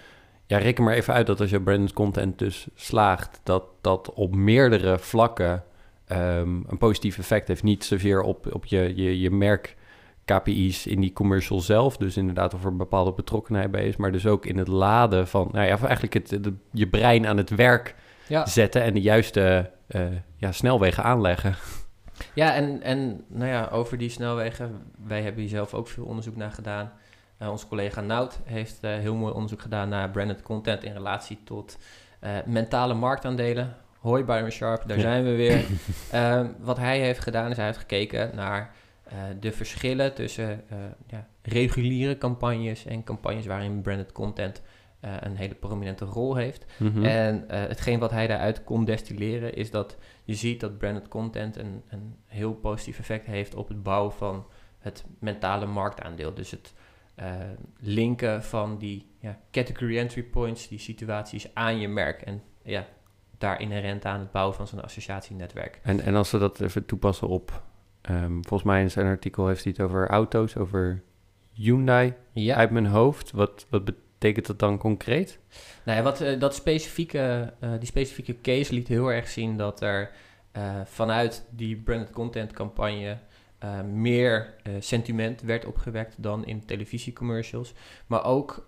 ja, 0.46 0.58
reken 0.58 0.84
maar 0.84 0.94
even 0.94 1.14
uit 1.14 1.26
dat 1.26 1.40
als 1.40 1.50
je 1.50 1.60
branded 1.60 1.92
content 1.92 2.38
dus 2.38 2.68
slaagt, 2.74 3.40
dat 3.42 3.64
dat 3.80 4.12
op 4.12 4.34
meerdere 4.34 4.98
vlakken 4.98 5.64
um, 6.12 6.64
een 6.68 6.78
positief 6.78 7.18
effect 7.18 7.48
heeft. 7.48 7.62
Niet 7.62 7.84
zozeer 7.84 8.22
op, 8.22 8.54
op 8.54 8.64
je, 8.66 8.92
je, 8.96 9.20
je 9.20 9.30
merk 9.30 9.76
KPI's 10.24 10.86
in 10.86 11.00
die 11.00 11.12
commercial 11.12 11.60
zelf, 11.60 11.96
dus 11.96 12.16
inderdaad 12.16 12.54
of 12.54 12.64
er 12.64 12.70
een 12.70 12.76
bepaalde 12.76 13.12
betrokkenheid 13.12 13.70
bij 13.70 13.86
is, 13.86 13.96
maar 13.96 14.12
dus 14.12 14.26
ook 14.26 14.46
in 14.46 14.58
het 14.58 14.68
laden 14.68 15.28
van, 15.28 15.48
nou 15.52 15.66
ja, 15.66 15.78
eigenlijk 15.78 16.14
het, 16.14 16.38
je 16.72 16.88
brein 16.88 17.26
aan 17.26 17.36
het 17.36 17.50
werk 17.50 17.94
ja. 18.30 18.46
zetten 18.46 18.82
en 18.82 18.94
de 18.94 19.00
juiste 19.00 19.70
uh, 19.88 20.02
ja, 20.36 20.52
snelwegen 20.52 21.04
aanleggen. 21.04 21.54
Ja, 22.34 22.54
en, 22.54 22.82
en 22.82 23.24
nou 23.28 23.50
ja, 23.50 23.68
over 23.72 23.98
die 23.98 24.08
snelwegen, 24.08 24.82
wij 25.06 25.22
hebben 25.22 25.40
hier 25.40 25.50
zelf 25.50 25.74
ook 25.74 25.88
veel 25.88 26.04
onderzoek 26.04 26.36
naar 26.36 26.50
gedaan. 26.50 26.92
Uh, 27.42 27.50
onze 27.50 27.66
collega 27.66 28.00
Nout 28.00 28.38
heeft 28.44 28.78
uh, 28.80 28.90
heel 28.90 29.14
mooi 29.14 29.32
onderzoek 29.32 29.60
gedaan 29.60 29.88
naar 29.88 30.10
branded 30.10 30.42
content 30.42 30.84
in 30.84 30.92
relatie 30.92 31.38
tot 31.44 31.78
mentale 32.44 32.94
marktaandelen. 32.94 33.76
Hoi 33.98 34.24
Byron 34.24 34.50
Sharp, 34.50 34.82
daar 34.86 35.00
zijn 35.00 35.24
we 35.24 35.34
weer. 35.34 35.64
Ehm, 36.10 36.46
wat 36.58 36.76
hij 36.76 36.98
heeft 36.98 37.20
gedaan 37.20 37.50
is 37.50 37.56
hij 37.56 37.66
heeft 37.66 37.78
gekeken 37.78 38.30
naar 38.34 38.74
de 39.40 39.52
verschillen 39.52 40.14
tussen 40.14 40.64
ja, 41.06 41.26
reguliere 41.42 42.18
campagnes 42.18 42.86
en 42.86 43.04
campagnes 43.04 43.46
waarin 43.46 43.82
branded 43.82 44.12
content 44.12 44.62
een 45.00 45.36
hele 45.36 45.54
prominente 45.54 46.04
rol 46.04 46.36
heeft. 46.36 46.66
Mm 46.76 46.92
-hmm. 46.92 47.04
En 47.04 47.44
hetgeen 47.48 47.98
wat 47.98 48.10
hij 48.10 48.26
daaruit 48.26 48.64
kon 48.64 48.84
destilleren 48.84 49.54
is 49.54 49.70
dat 49.70 49.96
je 50.24 50.34
ziet 50.34 50.60
dat 50.60 50.78
branded 50.78 51.08
content 51.08 51.56
een, 51.56 51.82
een 51.88 52.16
heel 52.26 52.52
positief 52.52 52.98
effect 52.98 53.26
heeft 53.26 53.54
op 53.54 53.68
het 53.68 53.82
bouwen 53.82 54.12
van 54.12 54.46
het 54.78 55.04
mentale 55.18 55.66
marktaandeel. 55.66 56.34
Dus 56.34 56.50
het 56.50 56.74
uh, 57.16 57.26
linken 57.78 58.42
van 58.42 58.78
die 58.78 59.06
ja, 59.18 59.38
category 59.50 59.98
entry 59.98 60.22
points, 60.22 60.68
die 60.68 60.78
situaties 60.78 61.54
aan 61.54 61.78
je 61.80 61.88
merk. 61.88 62.22
En 62.22 62.42
ja, 62.62 62.86
daar 63.38 63.60
inherent 63.60 64.04
aan 64.04 64.20
het 64.20 64.32
bouwen 64.32 64.56
van 64.56 64.66
zo'n 64.66 64.82
associatienetwerk. 64.82 65.80
En, 65.82 66.00
en 66.00 66.14
als 66.14 66.30
we 66.30 66.38
dat 66.38 66.60
even 66.60 66.86
toepassen 66.86 67.28
op, 67.28 67.62
um, 68.10 68.44
volgens 68.44 68.62
mij 68.62 68.82
in 68.82 68.90
zijn 68.90 69.06
artikel 69.06 69.46
heeft 69.46 69.64
hij 69.64 69.72
het 69.76 69.86
over 69.86 70.08
auto's, 70.08 70.56
over 70.56 71.02
Hyundai 71.52 72.14
ja. 72.32 72.56
uit 72.56 72.70
mijn 72.70 72.86
hoofd. 72.86 73.30
Wat, 73.30 73.66
wat 73.70 73.84
betekent 73.84 74.08
dat 74.20 74.58
dan 74.58 74.78
concreet? 74.78 75.38
Nou 75.84 75.98
ja, 75.98 76.04
wat, 76.04 76.20
uh, 76.20 76.40
dat 76.40 76.54
specifieke, 76.54 77.52
uh, 77.60 77.70
die 77.78 77.86
specifieke 77.86 78.40
case 78.40 78.74
liet 78.74 78.88
heel 78.88 79.12
erg 79.12 79.28
zien 79.28 79.56
dat 79.56 79.80
er 79.80 80.10
vanuit 80.84 81.44
die 81.50 81.76
branded 81.76 82.10
content 82.10 82.52
campagne 82.52 83.18
meer 83.92 84.54
sentiment 84.78 85.40
werd 85.40 85.64
opgewekt 85.64 86.14
dan 86.22 86.46
in 86.46 86.64
televisiecommercials. 86.64 87.74
Maar 88.06 88.24
ook 88.24 88.66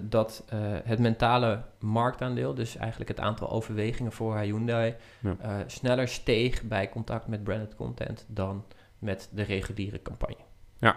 dat 0.00 0.44
het 0.84 0.98
mentale 0.98 1.62
marktaandeel, 1.78 2.54
dus 2.54 2.76
eigenlijk 2.76 3.10
het 3.10 3.20
aantal 3.20 3.50
overwegingen 3.50 4.12
voor 4.12 4.36
Hyundai, 4.36 4.94
ja. 5.20 5.64
sneller 5.66 6.08
steeg 6.08 6.62
bij 6.62 6.88
contact 6.88 7.26
met 7.26 7.44
branded 7.44 7.74
content 7.74 8.24
dan 8.28 8.64
met 8.98 9.28
de 9.32 9.42
reguliere 9.42 10.02
campagne. 10.02 10.44
Ja, 10.78 10.96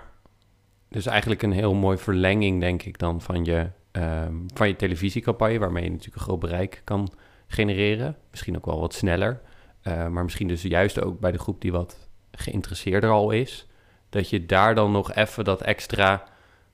dus 0.90 1.06
eigenlijk 1.06 1.42
een 1.42 1.52
heel 1.52 1.74
mooi 1.74 1.98
verlenging, 1.98 2.60
denk 2.60 2.84
ik, 2.84 2.98
dan 2.98 3.22
van 3.22 3.46
je, 3.46 3.70
um, 4.00 4.46
van 4.54 4.68
je 4.68 4.76
televisiecampagne, 4.76 5.60
waarmee 5.60 5.84
je 5.84 5.90
natuurlijk 5.90 6.16
een 6.16 6.22
groot 6.22 6.40
bereik 6.40 6.82
kan 6.84 7.12
genereren. 7.48 8.16
Misschien 8.32 8.56
ook 8.56 8.66
wel 8.66 8.80
wat 8.80 8.94
sneller. 8.94 9.42
maar 9.84 10.24
misschien 10.24 10.48
dus 10.48 10.62
juist 10.62 11.02
ook 11.02 11.20
bij 11.20 11.32
de 11.32 11.40
groep 11.40 11.62
die 11.62 11.72
wat 11.72 12.10
geïnteresseerder 12.32 13.10
al 13.10 13.32
is, 13.32 13.68
dat 14.10 14.30
je 14.30 14.46
daar 14.46 14.76
dan 14.76 14.92
nog 14.92 15.14
even 15.14 15.44
dat 15.44 15.62
extra 15.62 16.24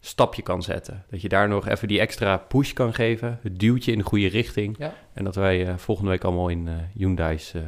stapje 0.05 0.41
kan 0.41 0.63
zetten. 0.63 1.03
Dat 1.10 1.22
je 1.22 1.29
daar 1.29 1.48
nog 1.48 1.67
even 1.67 1.88
die 1.88 2.00
extra 2.00 2.38
push 2.38 2.74
kan 2.74 2.94
geven, 2.94 3.39
het 3.41 3.60
duwtje 3.60 3.91
in 3.91 3.98
de 3.98 4.03
goede 4.03 4.27
richting. 4.27 4.75
Ja. 4.77 4.94
En 5.13 5.24
dat 5.24 5.36
wij 5.36 5.67
uh, 5.67 5.77
volgende 5.77 6.12
week 6.12 6.24
allemaal 6.24 6.50
in 6.50 6.67
uh, 6.67 6.74
Hyundai's 6.94 7.53
uh, 7.53 7.62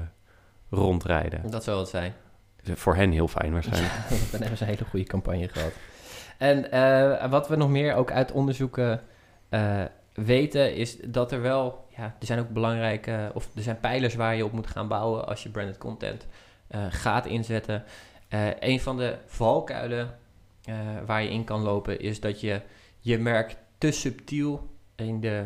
rondrijden. 0.69 1.51
Dat 1.51 1.63
zou 1.63 1.79
het 1.79 1.89
zijn. 1.89 2.13
Dus 2.63 2.79
voor 2.79 2.95
hen 2.95 3.11
heel 3.11 3.27
fijn 3.27 3.51
waarschijnlijk. 3.51 3.93
Ja, 3.93 4.15
dan 4.31 4.39
hebben 4.39 4.57
ze 4.57 4.63
een 4.63 4.69
hele 4.69 4.85
goede 4.89 5.05
campagne 5.05 5.47
gehad. 5.47 5.71
En 6.37 7.29
wat 7.29 7.47
we 7.47 7.55
nog 7.55 7.69
meer 7.69 7.95
ook 7.95 8.11
uit 8.11 8.31
onderzoeken 8.31 9.01
weten, 10.13 10.75
is 10.75 10.97
dat 10.97 11.31
er 11.31 11.41
wel, 11.41 11.85
ja, 11.97 12.15
er 12.19 12.25
zijn 12.25 12.39
ook 12.39 12.49
belangrijke, 12.49 13.31
of 13.33 13.49
er 13.55 13.61
zijn 13.61 13.79
pijlers 13.79 14.15
waar 14.15 14.35
je 14.35 14.45
op 14.45 14.51
moet 14.51 14.67
gaan 14.67 14.87
bouwen 14.87 15.27
als 15.27 15.43
je 15.43 15.49
branded 15.49 15.77
content 15.77 16.27
uh, 16.71 16.85
gaat 16.89 17.25
inzetten. 17.25 17.83
Uh, 18.29 18.47
een 18.59 18.79
van 18.79 18.97
de 18.97 19.17
valkuilen 19.25 20.17
waar 21.05 21.23
je 21.23 21.29
in 21.29 21.43
kan 21.43 21.61
lopen 21.61 21.99
is 21.99 22.19
dat 22.19 22.41
je 22.41 22.61
je 22.99 23.17
merk 23.17 23.55
te 23.77 23.91
subtiel 23.91 24.69
in 24.95 25.19
de 25.19 25.45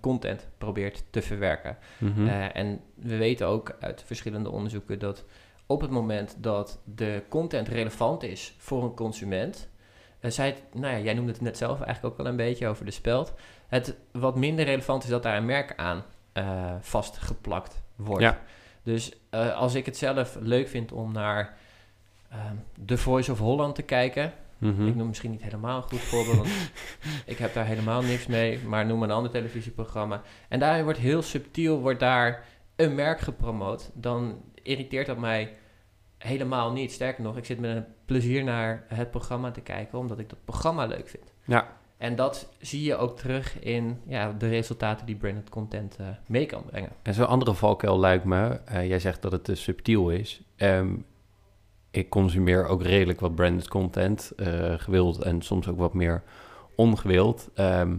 content 0.00 0.48
probeert 0.58 1.04
te 1.10 1.22
verwerken. 1.22 1.78
Mm 1.98 2.12
-hmm. 2.12 2.28
en 2.28 2.80
we 2.94 3.16
weten 3.16 3.46
ook 3.46 3.76
uit 3.80 4.02
verschillende 4.06 4.50
onderzoeken 4.50 4.98
dat 4.98 5.24
op 5.70 5.80
het 5.80 5.90
moment 5.90 6.36
dat 6.38 6.80
de 6.84 7.22
content 7.28 7.68
relevant 7.68 8.22
is 8.22 8.54
voor 8.58 8.84
een 8.84 8.94
consument, 8.94 9.68
zij, 10.20 10.56
nou 10.72 10.94
ja, 10.94 11.00
jij 11.00 11.14
noemde 11.14 11.32
het 11.32 11.40
net 11.40 11.56
zelf 11.56 11.80
eigenlijk 11.80 12.14
ook 12.14 12.22
wel 12.22 12.30
een 12.32 12.36
beetje 12.36 12.68
over 12.68 12.84
de 12.84 12.90
speld. 12.90 13.34
Het 13.68 13.96
wat 14.12 14.36
minder 14.36 14.64
relevant 14.64 15.02
is 15.02 15.10
dat 15.10 15.22
daar 15.22 15.36
een 15.36 15.44
merk 15.44 15.72
aan 15.76 16.04
uh, 16.34 16.72
vastgeplakt 16.80 17.82
wordt. 17.96 18.22
Ja. 18.22 18.40
Dus 18.82 19.12
als 19.54 19.74
ik 19.74 19.86
het 19.86 19.96
zelf 19.96 20.36
leuk 20.40 20.68
vind 20.68 20.92
om 20.92 21.12
naar 21.12 21.56
The 22.86 22.96
Voice 22.96 23.32
of 23.32 23.38
Holland 23.38 23.74
te 23.74 23.82
kijken, 23.82 24.32
Mhm. 24.60 24.86
Ik 24.86 24.94
noem 24.94 25.06
misschien 25.06 25.30
niet 25.30 25.42
helemaal 25.42 25.76
een 25.76 25.88
goed 25.88 26.00
voorbeeld, 26.00 26.36
want 26.36 26.48
ik 27.26 27.38
heb 27.38 27.54
daar 27.54 27.66
helemaal 27.66 28.02
niks 28.02 28.26
mee. 28.26 28.58
Maar 28.58 28.86
noem 28.86 29.02
een 29.02 29.10
ander 29.10 29.30
televisieprogramma. 29.30 30.22
En 30.48 30.58
daarin 30.58 30.84
wordt 30.84 30.98
heel 30.98 31.22
subtiel 31.22 31.80
wordt 31.80 32.00
daar 32.00 32.44
een 32.76 32.94
merk 32.94 33.20
gepromoot. 33.20 33.90
Dan 33.94 34.42
irriteert 34.62 35.06
dat 35.06 35.18
mij 35.18 35.56
helemaal 36.22 36.72
niet. 36.72 36.92
Sterker 36.92 37.22
nog, 37.22 37.36
ik 37.36 37.44
zit 37.44 37.60
met 37.60 37.76
een 37.76 37.84
plezier 38.04 38.44
naar 38.44 38.84
het 38.88 39.10
programma 39.10 39.50
te 39.50 39.60
kijken, 39.60 39.98
omdat 39.98 40.18
ik 40.18 40.28
dat 40.28 40.38
programma 40.44 40.86
leuk 40.86 41.08
vind. 41.08 41.32
Ja. 41.44 41.78
En 41.96 42.16
dat 42.16 42.52
zie 42.58 42.82
je 42.82 42.96
ook 42.96 43.16
terug 43.16 43.60
in 43.60 44.00
ja, 44.06 44.32
de 44.32 44.48
resultaten 44.48 45.06
die 45.06 45.16
branded 45.16 45.48
content 45.48 45.96
uh, 46.00 46.06
mee 46.26 46.46
kan 46.46 46.64
brengen. 46.64 46.90
En 47.02 47.14
zo'n 47.14 47.26
andere 47.26 47.54
valkuil 47.54 47.98
lijkt 47.98 48.24
me, 48.24 48.60
uh, 48.72 48.88
jij 48.88 48.98
zegt 48.98 49.22
dat 49.22 49.32
het 49.32 49.44
te 49.44 49.54
subtiel 49.54 50.10
is. 50.10 50.42
Um, 50.56 51.04
ik 51.90 52.08
consumeer 52.08 52.66
ook 52.66 52.82
redelijk 52.82 53.20
wat 53.20 53.34
branded 53.34 53.68
content, 53.68 54.32
uh, 54.36 54.74
gewild 54.76 55.22
en 55.22 55.42
soms 55.42 55.68
ook 55.68 55.78
wat 55.78 55.94
meer 55.94 56.22
ongewild. 56.76 57.48
Ehm, 57.54 57.96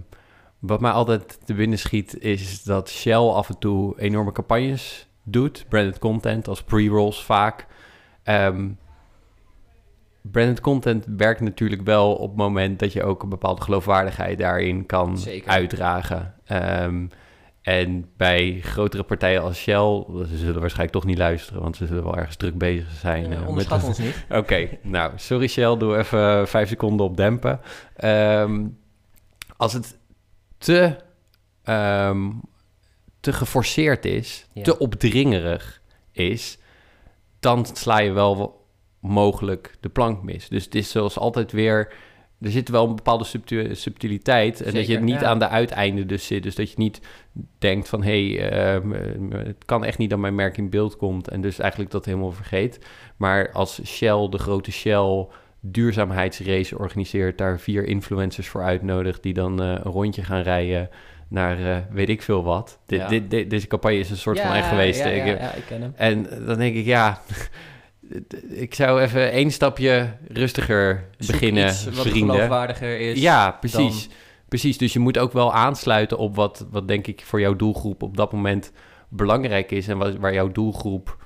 wat 0.59 0.81
mij 0.81 0.91
altijd 0.91 1.39
te 1.45 1.53
binnen 1.53 1.79
schiet 1.79 2.19
is 2.19 2.63
dat 2.63 2.89
Shell 2.89 3.15
af 3.15 3.49
en 3.49 3.57
toe 3.59 3.99
enorme 3.99 4.31
campagnes 4.31 5.07
doet, 5.23 5.65
branded 5.69 5.99
content 5.99 6.47
als 6.47 6.63
pre-rolls 6.63 7.23
vaak. 7.23 7.67
Um, 8.31 8.77
branded 10.21 10.61
content 10.61 11.05
werkt 11.17 11.41
natuurlijk 11.41 11.81
wel 11.81 12.15
op 12.15 12.27
het 12.27 12.37
moment 12.37 12.79
dat 12.79 12.93
je 12.93 13.03
ook 13.03 13.23
een 13.23 13.29
bepaalde 13.29 13.61
geloofwaardigheid 13.61 14.37
daarin 14.37 14.85
kan 14.85 15.17
uitdragen. 15.45 16.33
Um, 16.83 17.09
en 17.61 18.05
bij 18.17 18.59
grotere 18.61 19.03
partijen 19.03 19.41
als 19.41 19.57
Shell, 19.57 20.03
ze 20.29 20.37
zullen 20.37 20.59
waarschijnlijk 20.59 20.91
toch 20.91 21.05
niet 21.05 21.17
luisteren, 21.17 21.61
want 21.61 21.75
ze 21.75 21.85
zullen 21.85 22.03
wel 22.03 22.17
ergens 22.17 22.35
druk 22.35 22.57
bezig 22.57 22.91
zijn. 22.91 23.31
Uh, 23.31 23.47
onderschat 23.47 23.83
ons 23.83 23.97
niet. 23.97 24.25
Oké, 24.29 24.69
nou, 24.81 25.11
sorry 25.15 25.47
Shell, 25.47 25.77
doe 25.77 25.97
even 25.97 26.47
vijf 26.47 26.67
seconden 26.67 27.05
op 27.05 27.17
dempen. 27.17 27.59
Ehm, 27.95 28.67
als 29.57 29.73
het 29.73 29.97
te, 30.57 30.95
ehm, 31.63 32.29
te 33.19 33.33
geforceerd 33.33 34.05
is, 34.05 34.47
te 34.63 34.79
opdringerig 34.79 35.81
is, 36.11 36.57
dan 37.41 37.65
sla 37.65 37.99
je 37.99 38.11
wel 38.11 38.65
mogelijk 38.99 39.75
de 39.79 39.89
plank 39.89 40.23
mis. 40.23 40.49
Dus 40.49 40.63
het 40.63 40.75
is 40.75 40.91
zoals 40.91 41.17
altijd 41.17 41.51
weer 41.51 41.93
er 42.41 42.51
zit 42.51 42.69
wel 42.69 42.87
een 42.87 42.95
bepaalde 42.95 43.25
subtiliteit. 43.71 44.61
En 44.61 44.73
dat 44.73 44.87
je 44.87 44.99
niet 44.99 45.23
aan 45.23 45.39
de 45.39 45.47
uiteinden 45.47 46.07
dus 46.07 46.25
zit. 46.25 46.43
Dus 46.43 46.55
dat 46.55 46.69
je 46.69 46.77
niet 46.77 47.01
denkt 47.57 47.89
van... 47.89 48.03
hé, 48.03 48.33
hey, 48.33 48.49
ehm, 48.49 48.91
het 49.31 49.65
kan 49.65 49.85
echt 49.85 49.97
niet 49.97 50.09
dat 50.09 50.19
mijn 50.19 50.35
merk 50.35 50.57
in 50.57 50.69
beeld 50.69 50.97
komt. 50.97 51.27
En 51.27 51.41
dus 51.41 51.59
eigenlijk 51.59 51.91
dat 51.91 52.05
helemaal 52.05 52.31
vergeet. 52.31 52.79
Maar 53.17 53.51
als 53.51 53.81
Shell, 53.85 54.27
de 54.29 54.37
grote 54.37 54.71
Shell 54.71 55.27
duurzaamheidsrace 55.59 56.77
organiseert... 56.77 57.37
daar 57.37 57.59
vier 57.59 57.85
influencers 57.85 58.47
voor 58.47 58.63
uitnodigt... 58.63 59.23
die 59.23 59.33
dan 59.33 59.61
uh, 59.61 59.67
een 59.67 59.91
rondje 59.91 60.23
gaan 60.23 60.41
rijden 60.41 60.89
naar 61.31 61.59
uh, 61.59 61.77
weet 61.89 62.09
ik 62.09 62.21
veel 62.21 62.43
wat. 62.43 62.79
deze 63.47 63.67
campagne 63.67 63.99
is 63.99 64.09
een 64.09 64.17
soort 64.17 64.39
van 64.39 64.51
echt 64.51 64.67
geweest. 64.67 64.99
Ja, 64.99 65.07
ja, 65.07 65.25
ja, 65.25 65.53
ik 65.53 65.63
ken 65.67 65.81
hem. 65.81 65.93
En 65.95 66.27
dan 66.45 66.57
denk 66.57 66.75
ik, 66.75 66.85
ja 66.85 67.21
ik 68.49 68.73
zou 68.73 69.01
even 69.01 69.31
één 69.31 69.51
stapje 69.51 70.13
rustiger 70.27 71.07
beginnen, 71.27 71.67
iets 71.67 71.83
wat 71.85 72.07
vrienden. 72.07 72.35
geloofwaardiger 72.35 72.99
is. 72.99 73.21
Ja, 73.21 73.51
precies. 73.51 74.09
Precies, 74.47 74.77
dus 74.77 74.93
je 74.93 74.99
moet 74.99 75.17
ook 75.17 75.31
wel 75.33 75.53
aansluiten 75.53 76.17
op 76.17 76.35
wat, 76.35 76.65
wat 76.69 76.87
denk 76.87 77.07
ik 77.07 77.21
voor 77.25 77.39
jouw 77.39 77.55
doelgroep 77.55 78.03
op 78.03 78.17
dat 78.17 78.31
moment 78.31 78.71
belangrijk 79.09 79.71
is 79.71 79.87
en 79.87 79.97
wat, 79.97 80.15
waar 80.15 80.33
jouw 80.33 80.51
doelgroep 80.51 81.17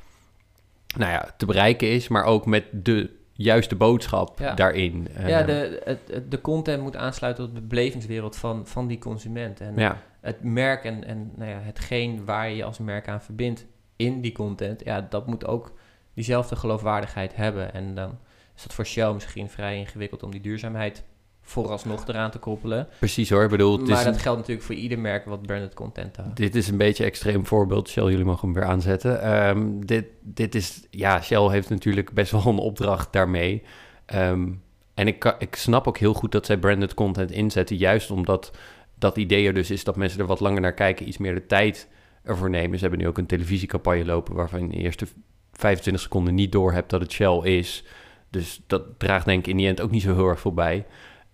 nou 0.98 1.12
ja, 1.12 1.34
te 1.38 1.46
bereiken 1.46 1.88
is, 1.90 2.08
maar 2.08 2.24
ook 2.24 2.46
met 2.46 2.66
de 2.72 3.10
juiste 3.36 3.76
boodschap 3.76 4.38
daarin. 4.56 5.08
Ja, 5.26 5.40
ehm, 5.40 5.46
de, 5.46 5.82
het, 5.84 6.32
de 6.32 6.42
content 6.42 6.82
moet 6.82 6.96
aansluiten 6.96 7.44
op 7.44 7.56
de 7.56 7.62
belevingswereld 7.62 8.36
van, 8.36 8.68
van 8.68 8.88
die 8.88 8.98
consument. 8.98 9.60
En 9.60 9.74
ja. 9.76 10.02
het 10.22 10.44
merk 10.44 10.84
en, 10.84 11.04
en 11.04 11.32
nou 11.36 11.50
ja, 11.50 11.60
hetgeen 11.60 12.26
waar 12.26 12.50
je 12.50 12.56
je 12.56 12.64
als 12.64 12.78
merk 12.78 13.08
aan 13.08 13.22
verbindt 13.22 13.66
in 13.96 14.22
die 14.22 14.32
content, 14.32 14.84
ja, 14.84 15.02
dat 15.10 15.28
moet 15.28 15.46
ook 15.46 15.74
diezelfde 16.14 16.56
geloofwaardigheid 16.56 17.36
hebben. 17.36 17.74
En 17.74 17.96
dan 17.96 18.18
is 18.56 18.64
dat 18.64 18.74
voor 18.74 18.86
Shell 18.86 19.14
misschien 19.14 19.50
vrij 19.50 19.78
ingewikkeld 19.78 20.24
om 20.24 20.32
die 20.32 20.42
duurzaamheid 20.42 21.04
vooralsnog 21.46 22.08
eraan 22.08 22.32
te 22.32 22.38
koppelen. 22.38 22.88
Precies 23.00 23.30
hoor, 23.30 23.50
bedoel... 23.50 23.78
Maar 23.78 24.04
dat 24.04 24.18
geldt 24.18 24.40
natuurlijk 24.40 24.66
voor 24.66 24.76
ieder 24.76 25.00
merk 25.00 25.26
wat 25.26 25.42
branded 25.42 25.74
content 25.74 26.16
houdt. 26.16 26.38
Dit 26.38 26.56
is 26.56 26.68
een 26.68 26.78
beetje 26.78 27.04
een 27.04 27.10
extreem 27.10 27.46
voorbeeld. 27.46 27.90
Shell, 27.90 28.04
jullie 28.04 28.26
mogen 28.26 28.48
hem 28.48 28.54
weer 28.54 28.70
aanzetten. 28.70 29.22
Ehm, 29.22 29.80
dit, 29.80 30.06
dit 30.22 30.56
is... 30.56 30.88
Ja, 30.90 31.22
Shell 31.22 31.50
heeft 31.50 31.70
natuurlijk 31.70 32.12
best 32.12 32.32
wel 32.32 32.46
een 32.46 32.58
opdracht 32.58 33.14
daarmee. 33.14 33.64
Ehm, 34.06 34.48
en 34.94 35.08
ik, 35.08 35.36
ik 35.40 35.56
snap 35.56 35.88
ook 35.88 35.98
heel 35.98 36.14
goed 36.14 36.32
dat 36.32 36.46
zij 36.46 36.58
branded 36.58 36.94
content 36.94 37.32
inzetten. 37.32 37.78
Juist 37.78 38.12
omdat 38.12 38.52
dat 38.96 39.18
idee 39.18 39.48
er 39.48 39.54
dus 39.54 39.72
is 39.72 39.84
dat 39.84 39.96
mensen 39.96 40.20
er 40.20 40.26
wat 40.26 40.40
langer 40.40 40.62
naar 40.62 40.74
kijken. 40.74 41.08
Iets 41.08 41.18
meer 41.18 41.34
de 41.36 41.46
tijd 41.46 41.88
ervoor 42.24 42.50
nemen. 42.50 42.78
Ze 42.78 42.82
hebben 42.82 43.00
nu 43.00 43.08
ook 43.08 43.18
een 43.18 43.26
televisiecampagne 43.26 44.06
lopen... 44.06 44.36
waarvan 44.36 44.60
in 44.60 44.70
de 44.70 44.78
eerste 44.78 45.08
25 45.52 46.04
seconden 46.04 46.36
niet 46.36 46.52
door 46.52 46.74
hebt 46.74 46.90
dat 46.90 47.02
het 47.02 47.12
Shell 47.12 47.40
is. 47.44 47.84
Dus 48.30 48.62
dat 48.68 48.84
draagt 48.98 49.26
denk 49.26 49.40
ik 49.40 49.48
in 49.48 49.58
die 49.58 49.68
end 49.68 49.82
ook 49.82 49.92
niet 49.92 50.02
zo 50.02 50.16
heel 50.16 50.28
erg 50.28 50.40
voorbij. 50.40 50.86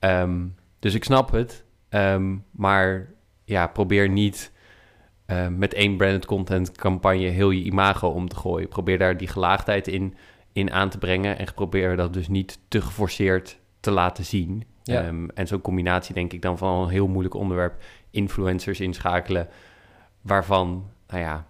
Ehm, 0.01 0.46
dus 0.79 0.93
ik 0.93 1.03
snap 1.03 1.31
het. 1.31 1.63
Ehm, 1.89 2.36
maar 2.51 3.10
ja, 3.43 3.67
probeer 3.67 4.10
niet 4.10 4.51
ehm, 5.25 5.58
met 5.58 5.74
één 5.74 5.98
branded 5.98 6.25
content 6.25 6.72
campagne 6.72 7.27
heel 7.27 7.50
je 7.50 7.63
imago 7.63 8.08
om 8.08 8.27
te 8.27 8.36
gooien. 8.36 8.67
Probeer 8.67 8.98
daar 8.98 9.17
die 9.17 9.27
gelaagdheid 9.27 9.88
in, 9.88 10.15
in 10.53 10.72
aan 10.72 10.89
te 10.89 10.98
brengen. 10.98 11.38
En 11.38 11.53
probeer 11.55 11.96
dat 11.96 12.13
dus 12.13 12.27
niet 12.27 12.60
te 12.67 12.81
geforceerd 12.81 13.60
te 13.79 13.91
laten 13.91 14.25
zien. 14.25 14.63
en 15.34 15.48
zo'n 15.48 15.62
combinatie 15.62 16.13
denk 16.13 16.34
ik 16.34 16.41
dan 16.41 16.58
van 16.58 16.81
een 16.81 16.89
heel 16.89 17.08
moeilijk 17.08 17.36
onderwerp. 17.36 17.84
Influencers 18.10 18.79
inschakelen. 18.79 19.48
Waarvan, 20.22 20.89
nou 21.08 21.22
ja, 21.22 21.46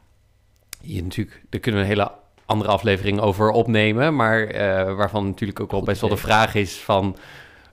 je 0.82 1.04
natuurlijk, 1.04 1.44
daar 1.50 1.62
kunnen 1.62 1.82
we 1.82 1.88
een 1.88 1.94
hele 1.94 2.12
andere 2.46 2.70
aflevering 2.70 3.20
over 3.20 3.50
opnemen. 3.52 4.16
Maar 4.16 4.56
uh, 4.56 4.96
waarvan 4.96 5.26
natuurlijk 5.26 5.60
ook 5.60 5.72
wel 5.72 5.84
best 5.84 6.02
wel 6.02 6.10
de 6.10 6.18
vraag 6.18 6.56
is 6.56 6.80
van... 6.80 7.16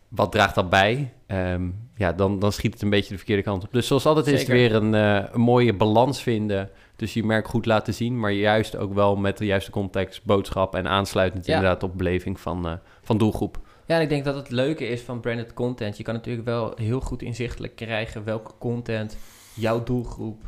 wat 0.09 0.33
draagt 0.33 0.55
dat 0.55 0.71
bij? 0.71 1.13
Um, 1.27 1.89
ja, 1.95 2.13
dan, 2.13 2.39
dan 2.39 2.53
schiet 2.53 2.73
het 2.73 2.83
een 2.83 2.91
beetje 2.91 3.11
de 3.11 3.17
verkeerde 3.17 3.43
kant 3.43 3.65
op. 3.65 3.73
Dus 3.73 3.87
zoals 3.87 4.07
altijd 4.07 4.27
is 4.27 4.39
het 4.41 4.49
weer 4.49 4.75
een, 4.75 4.95
uh, 4.95 5.33
een 5.33 5.41
mooie 5.41 5.75
balans 5.75 6.23
vinden... 6.23 6.71
Dus 6.97 7.15
je 7.15 7.25
merk 7.25 7.49
goed 7.49 7.67
laten 7.67 7.95
zien, 7.95 8.21
maar 8.21 8.33
juist 8.33 8.77
ook 8.77 8.95
wel 8.95 9.17
met 9.17 9.39
de 9.39 9.47
juiste 9.47 9.71
context, 9.71 10.25
boodschap 10.25 10.75
en 10.75 10.89
aansluitend 10.89 11.47
ja. 11.47 11.55
inderdaad 11.55 11.83
op 11.83 11.99
beleving 11.99 12.41
van, 12.41 12.67
uh, 12.67 12.73
van 13.03 13.19
doelgroep. 13.19 13.59
Ja, 13.87 13.97
en 13.97 14.03
ik 14.03 14.09
denk 14.09 14.25
dat 14.25 14.35
het 14.35 14.51
leuke 14.51 14.89
is 14.89 15.01
van 15.01 15.21
branded 15.21 15.55
content. 15.55 15.97
Je 15.97 16.03
kan 16.03 16.15
natuurlijk 16.15 16.47
wel 16.47 16.73
heel 16.77 17.01
goed 17.01 17.23
inzichtelijk 17.23 17.77
krijgen 17.77 18.25
welke 18.25 18.53
content 18.59 19.17
jouw 19.55 19.83
doelgroep 19.83 20.43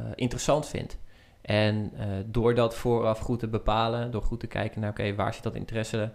uh, 0.00 0.06
interessant 0.14 0.66
vindt. 0.66 0.98
En 1.42 1.92
door 2.26 2.54
dat 2.54 2.74
vooraf 2.74 3.18
goed 3.18 3.38
te 3.38 3.48
bepalen, 3.48 4.10
door 4.10 4.22
goed 4.22 4.40
te 4.40 4.46
kijken 4.46 4.80
naar, 4.80 4.90
oké, 4.90 5.14
waar 5.14 5.34
zit 5.34 5.42
dat 5.42 5.54
interessegebied 5.54 6.14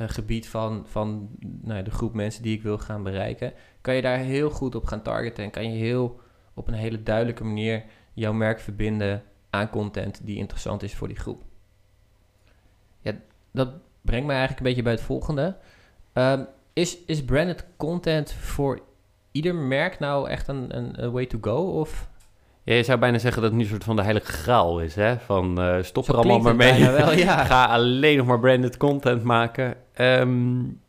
uh, 0.00 0.42
van, 0.42 0.84
van 0.86 1.28
nou, 1.40 1.82
de 1.82 1.90
groep 1.90 2.14
mensen 2.14 2.42
die 2.42 2.56
ik 2.56 2.62
wil 2.62 2.78
gaan 2.78 3.02
bereiken, 3.02 3.52
kan 3.80 3.94
je 3.94 4.02
daar 4.02 4.18
heel 4.18 4.50
goed 4.50 4.74
op 4.74 4.84
gaan 4.84 5.02
targeten 5.02 5.44
en 5.44 5.50
kan 5.50 5.72
je 5.72 5.78
heel 5.78 6.20
op 6.54 6.68
een 6.68 6.74
hele 6.74 7.02
duidelijke 7.02 7.44
manier 7.44 7.84
jouw 8.12 8.32
merk 8.32 8.60
verbinden 8.60 9.22
aan 9.50 9.70
content 9.70 10.20
die 10.26 10.36
interessant 10.36 10.82
is 10.82 10.94
voor 10.94 11.08
die 11.08 11.16
groep. 11.16 11.42
Ja, 13.00 13.12
dat 13.52 13.68
brengt 14.00 14.26
mij 14.26 14.36
eigenlijk 14.36 14.58
een 14.58 14.66
beetje 14.66 14.82
bij 14.82 14.92
het 14.92 15.02
volgende. 15.02 15.56
Um, 16.14 16.46
is, 16.72 17.04
is 17.04 17.24
branded 17.24 17.66
content 17.76 18.32
voor 18.32 18.80
ieder 19.32 19.54
merk 19.54 19.98
nou 19.98 20.28
echt 20.28 20.48
een, 20.48 20.76
een, 20.76 21.02
een 21.02 21.10
way 21.10 21.26
to 21.26 21.38
go? 21.40 21.56
Of 21.56 22.08
ja, 22.68 22.74
je 22.74 22.82
zou 22.82 22.98
bijna 22.98 23.18
zeggen 23.18 23.42
dat 23.42 23.50
het 23.50 23.58
nu 23.58 23.64
een 23.64 23.70
soort 23.70 23.84
van 23.84 23.96
de 23.96 24.02
heilige 24.02 24.32
graal 24.32 24.80
is, 24.80 24.94
hè? 24.94 25.18
Van 25.18 25.60
uh, 25.60 25.82
stop 25.82 26.08
er 26.08 26.16
allemaal 26.16 26.38
maar 26.38 26.56
mee. 26.56 26.90
Wel, 26.90 27.12
ja. 27.12 27.44
Ga 27.44 27.64
alleen 27.64 28.16
nog 28.16 28.26
maar 28.26 28.40
branded 28.40 28.76
content 28.76 29.22
maken. 29.22 29.74
Um, 30.00 30.80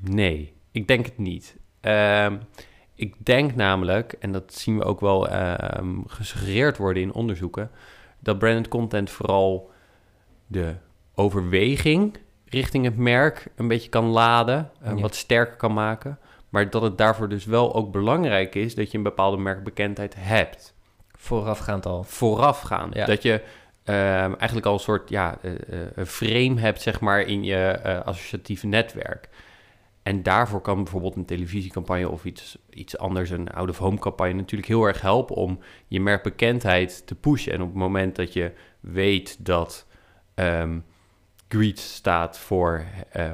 nee, 0.00 0.54
ik 0.70 0.88
denk 0.88 1.04
het 1.04 1.18
niet. 1.18 1.56
Um, 1.80 2.40
ik 2.94 3.14
denk 3.18 3.54
namelijk, 3.54 4.12
en 4.12 4.32
dat 4.32 4.54
zien 4.54 4.78
we 4.78 4.84
ook 4.84 5.00
wel 5.00 5.32
um, 5.78 6.04
gesuggereerd 6.06 6.76
worden 6.76 7.02
in 7.02 7.12
onderzoeken, 7.12 7.70
dat 8.20 8.38
branded 8.38 8.68
content 8.68 9.10
vooral 9.10 9.70
de 10.46 10.74
overweging 11.14 12.18
richting 12.48 12.84
het 12.84 12.96
merk 12.96 13.48
een 13.56 13.68
beetje 13.68 13.88
kan 13.88 14.04
laden, 14.04 14.70
uh, 14.82 14.88
ja. 14.88 15.00
wat 15.00 15.14
sterker 15.14 15.56
kan 15.56 15.74
maken. 15.74 16.18
Maar 16.48 16.70
dat 16.70 16.82
het 16.82 16.98
daarvoor 16.98 17.28
dus 17.28 17.44
wel 17.44 17.74
ook 17.74 17.92
belangrijk 17.92 18.54
is 18.54 18.74
dat 18.74 18.90
je 18.90 18.96
een 18.96 19.02
bepaalde 19.02 19.36
merkbekendheid 19.36 20.14
hebt. 20.18 20.74
Voorafgaand 21.12 21.86
al. 21.86 22.02
Voorafgaand. 22.02 22.94
Ja. 22.94 23.06
Dat 23.06 23.22
je 23.22 23.42
um, 23.88 24.34
eigenlijk 24.34 24.66
al 24.66 24.72
een 24.72 24.78
soort 24.78 25.08
ja, 25.08 25.38
uh, 25.42 25.52
uh, 25.52 26.04
frame 26.04 26.60
hebt, 26.60 26.82
zeg 26.82 27.00
maar, 27.00 27.20
in 27.20 27.44
je 27.44 27.80
uh, 27.86 28.00
associatieve 28.00 28.66
netwerk. 28.66 29.28
en 30.02 30.22
daarvoor 30.22 30.60
kan 30.60 30.82
bijvoorbeeld 30.82 31.16
een 31.16 31.24
televisiecampagne 31.24 32.08
of 32.08 32.24
iets, 32.24 32.58
iets 32.70 32.98
anders, 32.98 33.30
een 33.30 33.50
out-of-home 33.50 33.98
campagne, 33.98 34.32
natuurlijk 34.32 34.68
heel 34.68 34.84
erg 34.84 35.00
helpen 35.00 35.36
om 35.36 35.58
je 35.86 36.00
merkbekendheid 36.00 37.06
te 37.06 37.14
pushen. 37.14 37.52
En 37.52 37.60
op 37.60 37.68
het 37.68 37.76
moment 37.76 38.16
dat 38.16 38.32
je 38.32 38.52
weet 38.80 39.44
dat 39.44 39.86
um, 40.34 40.84
Greet 41.48 41.78
staat 41.78 42.38
voor 42.38 42.84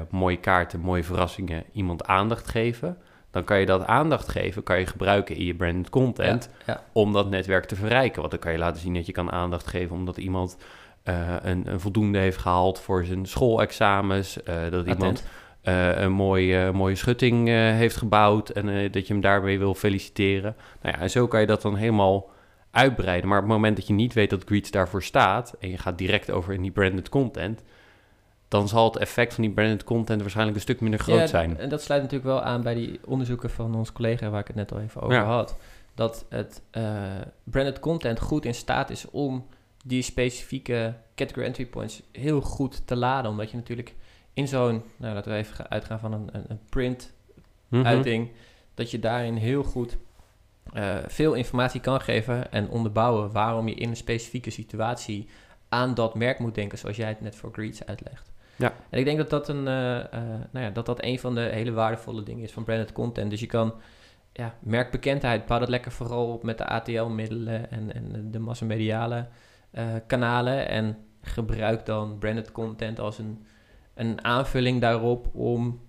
mooie 0.09 0.39
kaarten, 0.39 0.79
mooie 0.79 1.03
verrassingen, 1.03 1.63
iemand 1.71 2.05
aandacht 2.05 2.47
geven, 2.47 2.97
dan 3.33 3.43
kan 3.43 3.59
je 3.59 3.65
dat 3.65 3.85
aandacht 3.85 4.29
geven, 4.29 4.63
kan 4.63 4.79
je 4.79 4.85
gebruiken 4.85 5.35
in 5.35 5.45
je 5.45 5.55
branded 5.55 5.89
content 5.89 6.49
om 6.91 7.13
dat 7.13 7.29
netwerk 7.29 7.65
te 7.65 7.75
verrijken. 7.75 8.19
Want 8.19 8.31
dan 8.31 8.39
kan 8.39 8.51
je 8.51 8.57
laten 8.57 8.81
zien 8.81 8.93
dat 8.93 9.05
je 9.05 9.11
kan 9.11 9.31
aandacht 9.31 9.67
geven 9.67 9.95
omdat 9.95 10.17
iemand 10.17 10.57
uh, 11.03 11.35
een, 11.41 11.71
een, 11.71 11.79
voldoende 11.79 12.17
heeft 12.17 12.37
gehaald 12.37 12.79
voor 12.79 13.05
zijn 13.05 13.25
schoolexamens, 13.25 14.37
uh, 14.37 14.55
dat 14.69 14.87
iemand 14.87 15.23
uh, 15.63 16.01
een 16.01 16.11
mooie, 16.11 16.71
mooie 16.71 16.95
schutting 16.95 17.47
heeft 17.47 17.95
gebouwd 17.95 18.49
en 18.49 18.91
dat 18.91 19.07
je 19.07 19.13
hem 19.13 19.21
daarmee 19.21 19.59
wil 19.59 19.73
feliciteren. 19.73 20.55
Nou 20.81 20.95
ja, 20.95 21.01
en 21.01 21.09
zo 21.09 21.27
kan 21.27 21.39
je 21.39 21.47
dat 21.47 21.61
dan 21.61 21.75
helemaal 21.75 22.29
uitbreiden. 22.71 23.29
Maar 23.29 23.37
op 23.37 23.43
het 23.43 23.53
moment 23.53 23.75
dat 23.75 23.87
je 23.87 23.93
niet 23.93 24.13
weet 24.13 24.29
dat 24.29 24.43
Greets 24.45 24.71
daarvoor 24.71 25.03
staat 25.03 25.55
en 25.59 25.69
je 25.69 25.77
gaat 25.77 25.97
direct 25.97 26.31
over 26.31 26.53
in 26.53 26.61
die 26.61 26.71
branded 26.71 27.09
content, 27.09 27.63
dan 28.53 28.67
zal 28.67 28.85
het 28.85 28.97
effect 28.97 29.33
van 29.33 29.43
die 29.43 29.53
branded 29.53 29.83
content 29.83 30.21
waarschijnlijk 30.21 30.55
een 30.57 30.63
stuk 30.63 30.81
minder 30.81 30.99
groot 30.99 31.19
ja, 31.19 31.27
zijn. 31.27 31.57
En 31.57 31.69
dat 31.69 31.81
sluit 31.81 32.01
natuurlijk 32.01 32.29
wel 32.29 32.41
aan 32.41 32.61
bij 32.61 32.73
die 32.73 32.99
onderzoeken 33.05 33.49
van 33.49 33.75
ons 33.75 33.91
collega 33.91 34.29
waar 34.29 34.39
ik 34.39 34.47
het 34.47 34.55
net 34.55 34.71
al 34.71 34.79
even 34.79 35.01
over 35.01 35.17
had. 35.17 35.55
Dat 35.95 36.25
het 36.29 36.61
uh, 36.71 36.83
branded 37.43 37.79
content 37.79 38.19
goed 38.19 38.45
in 38.45 38.53
staat 38.53 38.89
is 38.89 39.09
om 39.09 39.45
die 39.85 40.01
specifieke 40.01 40.93
category 41.15 41.45
entry 41.45 41.65
points 41.65 42.01
heel 42.11 42.41
goed 42.41 42.87
te 42.87 42.95
laden. 42.95 43.31
Omdat 43.31 43.51
je 43.51 43.57
natuurlijk 43.57 43.95
in 44.33 44.47
zo'n, 44.47 44.83
nou 44.97 45.13
laten 45.13 45.31
we 45.31 45.37
even 45.37 45.69
uitgaan 45.69 45.99
van 45.99 46.13
een, 46.13 46.29
een, 46.31 46.59
print 46.69 47.13
mhm. 47.67 47.85
uiting, 47.85 48.31
dat 48.73 48.91
je 48.91 48.99
daarin 48.99 49.35
heel 49.35 49.63
goed 49.63 49.97
uh, 50.73 50.95
veel 51.07 51.33
informatie 51.33 51.81
kan 51.81 52.01
geven 52.01 52.51
en 52.51 52.69
onderbouwen 52.69 53.31
waarom 53.31 53.67
je 53.67 53.75
in 53.75 53.89
een 53.89 53.95
specifieke 53.95 54.49
situatie 54.49 55.27
aan 55.69 55.93
dat 55.93 56.15
merk 56.15 56.39
moet 56.39 56.55
denken, 56.55 56.77
zoals 56.77 56.95
jij 56.95 57.07
het 57.07 57.21
net 57.21 57.35
voor 57.35 57.49
Greets 57.53 57.85
uitlegt. 57.85 58.32
Ja. 58.55 58.73
En 58.89 58.99
ik 58.99 59.05
denk 59.05 59.17
dat 59.17 59.29
dat 59.29 59.47
een, 59.47 59.65
uh, 59.67 59.95
uh, 59.97 60.03
nou 60.51 60.65
ja, 60.65 60.69
dat 60.69 60.85
dat 60.85 61.03
een 61.03 61.19
van 61.19 61.35
de 61.35 61.41
hele 61.41 61.71
waardevolle 61.71 62.23
dingen 62.23 62.43
is 62.43 62.51
van 62.51 62.63
branded 62.63 62.91
content. 62.91 63.29
Dus 63.29 63.39
je 63.39 63.45
kan 63.45 63.73
ja, 64.33 64.55
merkbekendheid, 64.59 65.45
bouw 65.45 65.59
dat 65.59 65.69
lekker 65.69 65.91
vooral 65.91 66.33
op 66.33 66.43
met 66.43 66.57
de 66.57 66.65
ATL-middelen 66.65 67.71
en, 67.71 67.93
en 67.93 68.31
de 68.31 68.39
massamediale 68.39 69.27
uh, 69.73 69.83
kanalen. 70.07 70.67
En 70.67 70.97
gebruik 71.21 71.85
dan 71.85 72.17
branded 72.19 72.51
content 72.51 72.99
als 72.99 73.17
een, 73.17 73.45
een 73.93 74.23
aanvulling 74.23 74.81
daarop 74.81 75.27
om 75.33 75.81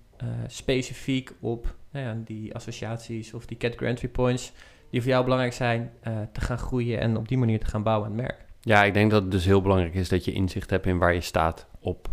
specifiek 0.46 1.32
op 1.40 1.74
nou 1.90 2.06
ja, 2.06 2.16
die 2.24 2.54
associaties 2.54 3.34
of 3.34 3.46
die 3.46 3.56
category 3.56 4.08
points 4.08 4.52
die 4.90 5.00
voor 5.00 5.10
jou 5.10 5.24
belangrijk 5.24 5.52
zijn, 5.52 5.92
te 6.32 6.40
gaan 6.40 6.58
groeien 6.58 7.00
en 7.00 7.16
op 7.16 7.28
die 7.28 7.38
manier 7.38 7.58
te 7.58 7.66
gaan 7.66 7.82
bouwen 7.82 8.10
aan 8.10 8.18
het 8.18 8.26
merk. 8.26 8.44
Ja, 8.60 8.84
ik 8.84 8.94
denk 8.94 9.10
dat 9.10 9.22
het 9.22 9.30
dus 9.30 9.44
heel 9.44 9.62
belangrijk 9.62 9.94
is 9.94 10.08
dat 10.08 10.24
je 10.24 10.32
inzicht 10.32 10.70
hebt 10.70 10.86
in 10.86 10.98
waar 10.98 11.14
je 11.14 11.20
staat 11.20 11.66
op 11.80 12.08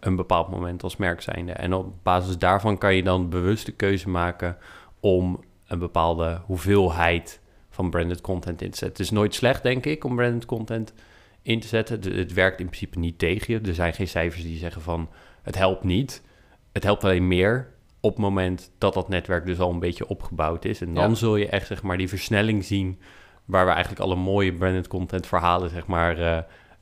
een 0.00 0.16
bepaald 0.16 0.50
moment 0.50 0.82
als 0.82 0.96
merk 0.96 1.20
zijnde. 1.20 1.52
En 1.52 1.74
op 1.74 1.92
basis 2.02 2.38
daarvan 2.38 2.78
kan 2.78 2.94
je 2.94 3.02
dan 3.02 3.28
bewuste 3.28 3.72
keuze 3.72 4.08
maken 4.08 4.56
om 5.00 5.40
een 5.66 5.78
bepaalde 5.78 6.40
hoeveelheid 6.44 7.40
van 7.70 7.90
branded 7.90 8.20
content 8.20 8.62
in 8.62 8.70
te 8.70 8.78
zetten. 8.78 9.02
Het 9.02 9.12
is 9.12 9.18
nooit 9.18 9.34
slecht, 9.34 9.62
denk 9.62 9.86
ik, 9.86 10.04
om 10.04 10.16
branded 10.16 10.44
content 10.44 10.94
in 11.42 11.60
te 11.60 11.66
zetten. 11.66 12.16
Het 12.16 12.32
werkt 12.32 12.60
in 12.60 12.66
principe 12.66 12.98
niet 12.98 13.18
tegen 13.18 13.54
je. 13.54 13.60
Er 13.60 13.74
zijn 13.74 13.92
geen 13.92 14.08
cijfers 14.08 14.42
die 14.42 14.58
zeggen 14.58 14.82
van 14.82 15.08
het 15.42 15.58
helpt 15.58 15.84
niet. 15.84 16.22
Het 16.72 16.82
helpt 16.82 17.04
alleen 17.04 17.28
meer 17.28 17.72
op 18.00 18.10
het 18.10 18.20
moment 18.20 18.70
dat 18.78 18.94
dat 18.94 19.08
netwerk 19.08 19.46
dus 19.46 19.58
al 19.58 19.70
een 19.70 19.78
beetje 19.78 20.08
opgebouwd 20.08 20.64
is. 20.64 20.80
En 20.80 20.94
dan 20.94 21.16
zul 21.16 21.36
je 21.36 21.48
echt 21.48 21.66
zeg 21.66 21.82
maar 21.82 21.96
die 21.96 22.08
versnelling 22.08 22.64
zien 22.64 22.98
waar 23.44 23.64
we 23.64 23.70
eigenlijk 23.70 24.00
alle 24.02 24.16
mooie 24.16 24.52
branded 24.52 24.88
content 24.88 25.26
verhalen 25.26 25.70
zeg 25.70 25.86
maar 25.86 26.18
uh, 26.18 26.38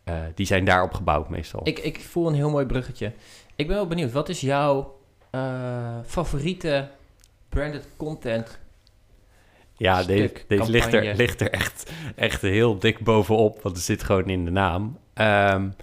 uh, 0.08 0.14
die 0.34 0.46
zijn 0.46 0.64
daarop 0.64 0.94
gebouwd 0.94 1.28
meestal. 1.28 1.60
Ik, 1.64 1.78
ik 1.78 2.00
voel 2.00 2.28
een 2.28 2.34
heel 2.34 2.50
mooi 2.50 2.66
bruggetje. 2.66 3.12
Ik 3.56 3.66
ben 3.66 3.76
wel 3.76 3.86
benieuwd, 3.86 4.12
wat 4.12 4.28
is 4.28 4.40
jouw 4.40 4.98
uh, 5.34 5.98
favoriete 6.06 6.88
branded 7.48 7.88
content 7.96 8.58
ja, 9.78 10.02
deze, 10.02 10.32
deze 10.48 10.70
ligt, 10.70 10.92
er, 10.92 11.14
ligt 11.16 11.40
er 11.40 11.50
echt, 11.50 11.92
echt 12.14 12.42
heel 12.42 12.78
dik 12.78 12.98
bovenop, 12.98 13.62
want 13.62 13.76
het 13.76 13.84
zit 13.84 14.02
gewoon 14.02 14.28
in 14.28 14.44
de 14.44 14.50
naam. 14.50 14.98
Um, 15.14 15.74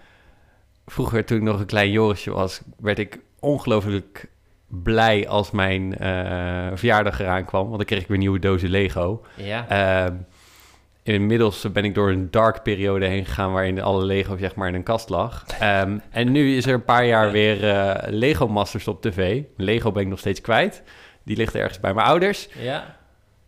vroeger, 0.86 1.26
toen 1.26 1.38
ik 1.38 1.44
nog 1.44 1.60
een 1.60 1.66
klein 1.66 1.92
Jorisje 1.92 2.32
was, 2.32 2.62
werd 2.78 3.00
ik 3.00 3.20
ongelooflijk 3.40 4.30
blij 4.68 5.28
als 5.28 5.52
mijn 5.52 5.82
uh, 6.02 6.78
verjaardag 6.78 7.20
eraan 7.20 7.46
kwam. 7.46 7.66
Want 7.66 7.78
dan 7.78 7.86
kreeg 7.86 8.02
ik 8.02 8.08
weer 8.08 8.18
nieuwe 8.18 8.40
dozen 8.40 8.70
Lego. 8.70 9.26
Ja. 9.36 10.06
Um, 10.06 10.26
Inmiddels 11.14 11.72
ben 11.72 11.84
ik 11.84 11.96
door 11.96 12.10
een 12.10 12.32
dark 12.32 12.64
periode 12.64 13.06
heen 13.06 13.26
gegaan 13.26 13.52
waarin 13.52 13.82
alle 13.82 14.06
Lego 14.06 14.38
zeg 14.38 14.56
maar 14.56 14.68
in 14.68 14.74
een 14.74 14.84
kast 14.84 15.10
lag. 15.10 15.46
Um, 15.62 16.02
en 16.10 16.32
nu 16.32 16.56
is 16.56 16.66
er 16.66 16.74
een 16.74 16.86
paar 16.86 17.06
jaar 17.06 17.32
weer 17.32 17.64
uh, 17.64 17.96
Lego 18.06 18.48
Masters 18.48 18.88
op 18.88 19.02
tv. 19.02 19.44
Lego 19.58 19.92
ben 19.92 20.02
ik 20.04 20.08
nog 20.08 20.20
steeds 20.20 20.42
kwijt. 20.42 20.84
Die 21.24 21.38
ligt 21.38 21.56
ergens 21.56 21.80
bij 21.80 21.94
mijn 21.94 22.08
ouders. 22.08 22.50
Ja. 22.60 22.98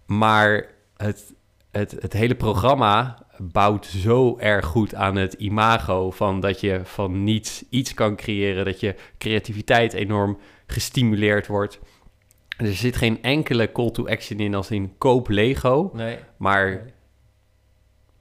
Maar 0.06 0.66
het, 0.98 1.34
het, 1.72 1.98
het 2.00 2.14
hele 2.14 2.36
programma 2.36 3.26
bouwt 3.38 3.86
zo 3.86 4.38
erg 4.40 4.66
goed 4.66 4.96
aan 4.96 5.16
het 5.16 5.34
imago 5.34 6.12
van 6.12 6.40
dat 6.40 6.60
je 6.60 6.82
van 6.84 7.24
niets 7.24 7.64
iets 7.70 7.94
kan 7.94 8.16
creëren. 8.16 8.66
Dat 8.66 8.80
je 8.80 8.96
creativiteit 9.18 9.94
enorm 9.94 10.38
gestimuleerd 10.68 11.48
wordt. 11.48 11.80
Er 12.58 12.74
zit 12.74 12.96
geen 12.96 13.22
enkele 13.22 13.72
call 13.72 13.92
to 13.92 14.08
action 14.08 14.40
in 14.40 14.56
als 14.56 14.72
in 14.72 14.94
koop 14.98 15.30
Lego. 15.30 15.92
Nee. 15.94 16.18
Maar 16.38 16.96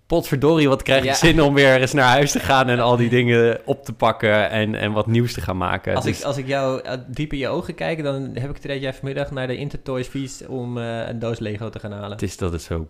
potverdorie, 0.07 0.69
wat 0.69 0.83
krijg 0.83 1.05
ik 1.05 1.14
zin 1.14 1.42
om 1.42 1.55
weer 1.55 1.81
eens 1.81 1.92
naar 1.92 2.09
huis 2.09 2.33
te 2.33 2.40
gaan 2.40 2.69
en 2.69 2.81
al 2.81 2.97
die 2.97 3.09
dingen 3.19 3.61
op 3.64 3.85
te 3.85 3.92
pakken 3.92 4.51
en, 4.51 4.75
en 4.75 4.92
wat 4.92 5.07
nieuws 5.07 5.33
te 5.33 5.40
gaan 5.40 5.57
maken. 5.57 5.95
Als, 5.95 6.05
dus 6.05 6.19
ik, 6.19 6.25
als 6.25 6.37
ik 6.37 6.47
jou 6.47 6.83
uh, 6.85 6.92
diep 7.07 7.33
in 7.33 7.38
je 7.38 7.49
ogen 7.49 7.75
kijk, 7.75 8.03
dan 8.03 8.23
heb 8.23 8.49
ik 8.49 8.55
het 8.55 8.64
idee 8.64 8.81
jij 8.81 8.95
vanmiddag 8.95 9.31
naar 9.31 9.47
de 9.47 9.57
Intertoys 9.57 10.07
fiets 10.07 10.47
om 10.47 10.79
uh, 10.79 11.09
een 11.09 11.19
doos 11.19 11.38
Lego 11.38 11.71
te 11.71 11.79
gaan 11.79 11.92
halen. 11.92 12.11
Het 12.11 12.23
is 12.23 12.37
dat 12.37 12.53
het 12.53 12.62
zo 12.62 12.88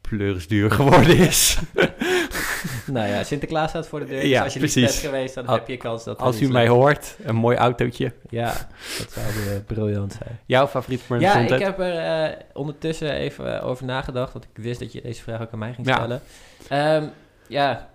pleurisduur 0.00 0.70
geworden 0.70 1.16
is. 1.16 1.58
nou 2.92 3.08
ja, 3.08 3.22
Sinterklaas 3.22 3.70
staat 3.70 3.86
voor 3.86 4.00
de 4.00 4.06
deur. 4.06 4.20
Dus 4.20 4.30
ja, 4.30 4.42
als 4.42 4.52
je 4.52 4.58
precies. 4.58 4.76
niet 4.76 4.84
bent 4.84 5.14
geweest, 5.14 5.34
dan 5.34 5.50
heb 5.50 5.68
je 5.68 5.76
kans 5.76 6.04
dat... 6.04 6.18
Als 6.18 6.40
u 6.40 6.48
mij 6.48 6.68
hoort, 6.68 7.16
een 7.24 7.34
mooi 7.34 7.56
autootje. 7.56 8.12
Ja, 8.28 8.52
dat 8.98 9.12
zou 9.12 9.26
weer 9.44 9.60
briljant 9.60 10.12
zijn. 10.12 10.38
Jouw 10.46 10.66
favoriet 10.66 11.06
brand 11.06 11.22
Ja, 11.22 11.38
ik 11.38 11.62
heb 11.62 11.78
er 11.78 12.28
uh, 12.28 12.36
ondertussen 12.52 13.12
even 13.12 13.46
uh, 13.46 13.66
over 13.66 13.84
nagedacht, 13.84 14.32
want 14.32 14.44
ik 14.44 14.62
wist 14.62 14.80
dat 14.80 14.92
je 14.92 15.00
deze 15.02 15.22
vraag 15.22 15.40
ook 15.40 15.52
aan 15.52 15.58
mij 15.58 15.72
ging 15.72 15.86
stellen. 15.86 16.22
Ja, 16.68 16.96
um, 16.96 17.10
ja 17.48 17.88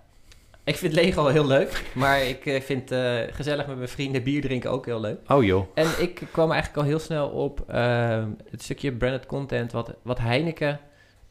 ik 0.63 0.75
vind 0.75 0.93
Lego 0.93 1.27
heel 1.27 1.45
leuk, 1.47 1.83
maar 1.93 2.23
ik 2.23 2.45
uh, 2.45 2.61
vind 2.61 2.91
gezellig 3.31 3.67
met 3.67 3.77
mijn 3.77 3.89
vrienden 3.89 4.23
bier 4.23 4.41
drinken 4.41 4.71
ook 4.71 4.85
heel 4.85 4.99
leuk. 4.99 5.19
Oh 5.27 5.43
joh. 5.43 5.67
En 5.73 5.87
ik 5.99 6.21
kwam 6.31 6.51
eigenlijk 6.51 6.81
al 6.81 6.87
heel 6.87 6.99
snel 6.99 7.27
op 7.27 7.63
ehm, 7.67 8.29
het 8.49 8.63
stukje 8.63 8.91
branded 8.91 9.25
content 9.25 9.71
wat, 9.71 9.93
wat 10.01 10.19
Heineken 10.19 10.79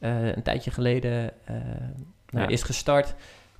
een 0.00 0.42
tijdje 0.42 0.70
geleden 0.70 1.32
nou, 2.34 2.52
is 2.52 2.62
gestart. 2.62 3.14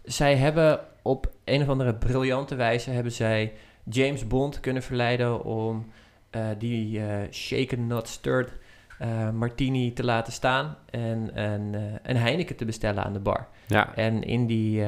Zij 0.04 0.36
hebben 0.36 0.80
op 1.02 1.32
een 1.44 1.62
of 1.62 1.68
andere 1.68 1.94
briljante 1.94 2.54
wijze 2.54 2.90
hebben 2.90 3.12
zij 3.12 3.52
James 3.84 4.26
Bond 4.26 4.60
kunnen 4.60 4.82
verleiden 4.82 5.44
om 5.44 5.92
uh, 6.30 6.46
die 6.58 6.98
uh, 6.98 7.06
shaken 7.30 7.86
not 7.86 8.08
stirred 8.08 8.52
uh, 9.00 9.30
martini 9.30 9.92
te 9.92 10.04
laten 10.04 10.32
staan 10.32 10.76
en, 10.90 11.34
en 11.34 11.74
een 12.02 12.16
Heineken 12.16 12.56
te 12.56 12.64
bestellen 12.64 13.04
aan 13.04 13.12
de 13.12 13.18
bar. 13.18 13.48
Ja. 13.66 13.94
En 13.94 14.22
in 14.22 14.46
die, 14.46 14.80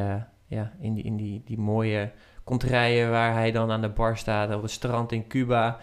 ja, 0.46 0.72
in 0.80 0.94
die, 0.94 1.04
in 1.04 1.16
die, 1.16 1.42
die 1.44 1.58
mooie 1.58 2.10
kontrijen 2.44 3.10
waar 3.10 3.32
hij 3.32 3.52
dan 3.52 3.70
aan 3.70 3.80
de 3.80 3.88
bar 3.88 4.16
staat 4.16 4.54
op 4.54 4.62
het 4.62 4.70
strand 4.70 5.12
in 5.12 5.26
Cuba 5.26 5.78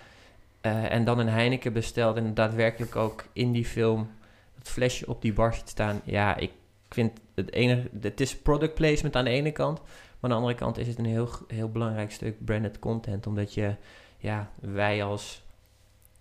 en 0.61 1.03
dan 1.03 1.19
een 1.19 1.29
Heineken 1.29 1.73
bestelt 1.73 2.17
en 2.17 2.33
daadwerkelijk 2.33 2.95
ook 2.95 3.25
in 3.33 3.51
die 3.51 3.65
film 3.65 4.09
het 4.57 4.69
flesje 4.69 5.07
op 5.07 5.21
die 5.21 5.33
bar 5.33 5.53
ziet 5.53 5.69
staan. 5.69 6.01
Ja, 6.03 6.35
ik 6.35 6.51
vind 6.89 7.19
het 7.35 7.51
enige, 7.51 7.89
het 8.01 8.21
is 8.21 8.37
product 8.37 8.73
placement 8.73 9.15
aan 9.15 9.23
de 9.23 9.29
ene 9.29 9.51
kant, 9.51 9.81
maar 9.81 9.91
aan 10.21 10.29
de 10.29 10.35
andere 10.35 10.55
kant 10.55 10.77
is 10.77 10.87
het 10.87 10.97
een 10.97 11.05
heel, 11.05 11.29
heel 11.47 11.69
belangrijk 11.69 12.11
stuk 12.11 12.45
branded 12.45 12.79
content, 12.79 13.27
omdat 13.27 13.53
je, 13.53 13.75
ja, 14.17 14.51
wij 14.59 15.03
als 15.03 15.43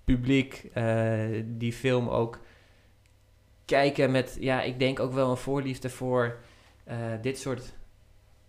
publiek 0.04 0.70
uh, 0.74 1.42
die 1.46 1.72
film 1.72 2.08
ook 2.08 2.40
kijken 3.64 4.10
met, 4.10 4.36
ja, 4.40 4.62
ik 4.62 4.78
denk 4.78 5.00
ook 5.00 5.12
wel 5.12 5.30
een 5.30 5.36
voorliefde 5.36 5.90
voor 5.90 6.38
uh, 6.88 6.96
dit 7.22 7.38
soort 7.38 7.74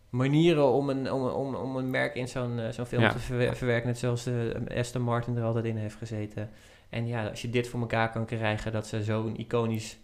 manieren 0.09 0.67
om 0.67 0.89
een, 0.89 1.11
om, 1.11 1.27
om, 1.27 1.55
om 1.55 1.75
een 1.75 1.89
merk 1.89 2.15
in 2.15 2.27
zo'n 2.27 2.59
uh, 2.59 2.69
zo'n 2.69 2.85
film 2.85 3.09
te 3.09 3.19
verwerken, 3.55 3.87
net 3.87 3.97
zoals 3.97 4.23
de 4.23 4.61
Aston 4.75 5.01
Martin 5.01 5.37
er 5.37 5.43
altijd 5.43 5.65
in 5.65 5.77
heeft 5.77 5.95
gezeten. 5.95 6.49
En 6.89 7.07
ja, 7.07 7.27
als 7.27 7.41
je 7.41 7.49
dit 7.49 7.67
voor 7.67 7.79
elkaar 7.79 8.11
kan 8.11 8.25
krijgen, 8.25 8.71
dat 8.71 8.87
ze 8.87 9.03
zo'n 9.03 9.37
iconisch 9.37 9.97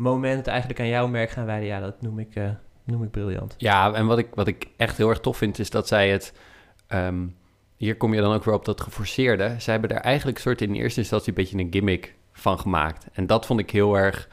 moment 0.00 0.46
eigenlijk 0.46 0.80
aan 0.80 0.88
jouw 0.88 1.06
merk 1.06 1.30
gaan 1.30 1.46
wijden, 1.46 1.68
ja, 1.68 1.80
dat 1.80 2.02
noem 2.02 2.18
ik, 2.18 2.36
uh, 2.36 2.50
noem 2.84 3.02
ik 3.02 3.10
briljant. 3.10 3.54
Ja, 3.58 3.92
en 3.92 4.06
wat 4.06 4.18
ik, 4.18 4.28
wat 4.34 4.46
ik 4.46 4.68
echt 4.76 4.96
heel 4.96 5.08
erg 5.08 5.20
tof 5.20 5.36
vind, 5.36 5.58
is 5.58 5.70
dat 5.70 5.88
zij 5.88 6.10
het... 6.10 6.32
Um, 6.88 7.36
hier 7.76 7.96
kom 7.96 8.14
je 8.14 8.20
dan 8.20 8.34
ook 8.34 8.44
weer 8.44 8.54
op 8.54 8.64
dat 8.64 8.80
geforceerde. 8.80 9.54
Ze 9.58 9.70
hebben 9.70 9.90
er 9.90 9.96
eigenlijk 9.96 10.38
soort 10.38 10.60
in 10.60 10.74
eerste 10.74 11.00
instantie 11.00 11.28
een 11.28 11.34
beetje 11.34 11.58
een 11.58 11.72
gimmick 11.72 12.14
van 12.32 12.58
gemaakt. 12.58 13.06
En 13.12 13.26
dat 13.26 13.46
vond 13.46 13.60
ik 13.60 13.70
heel 13.70 13.94
erg 13.94 14.28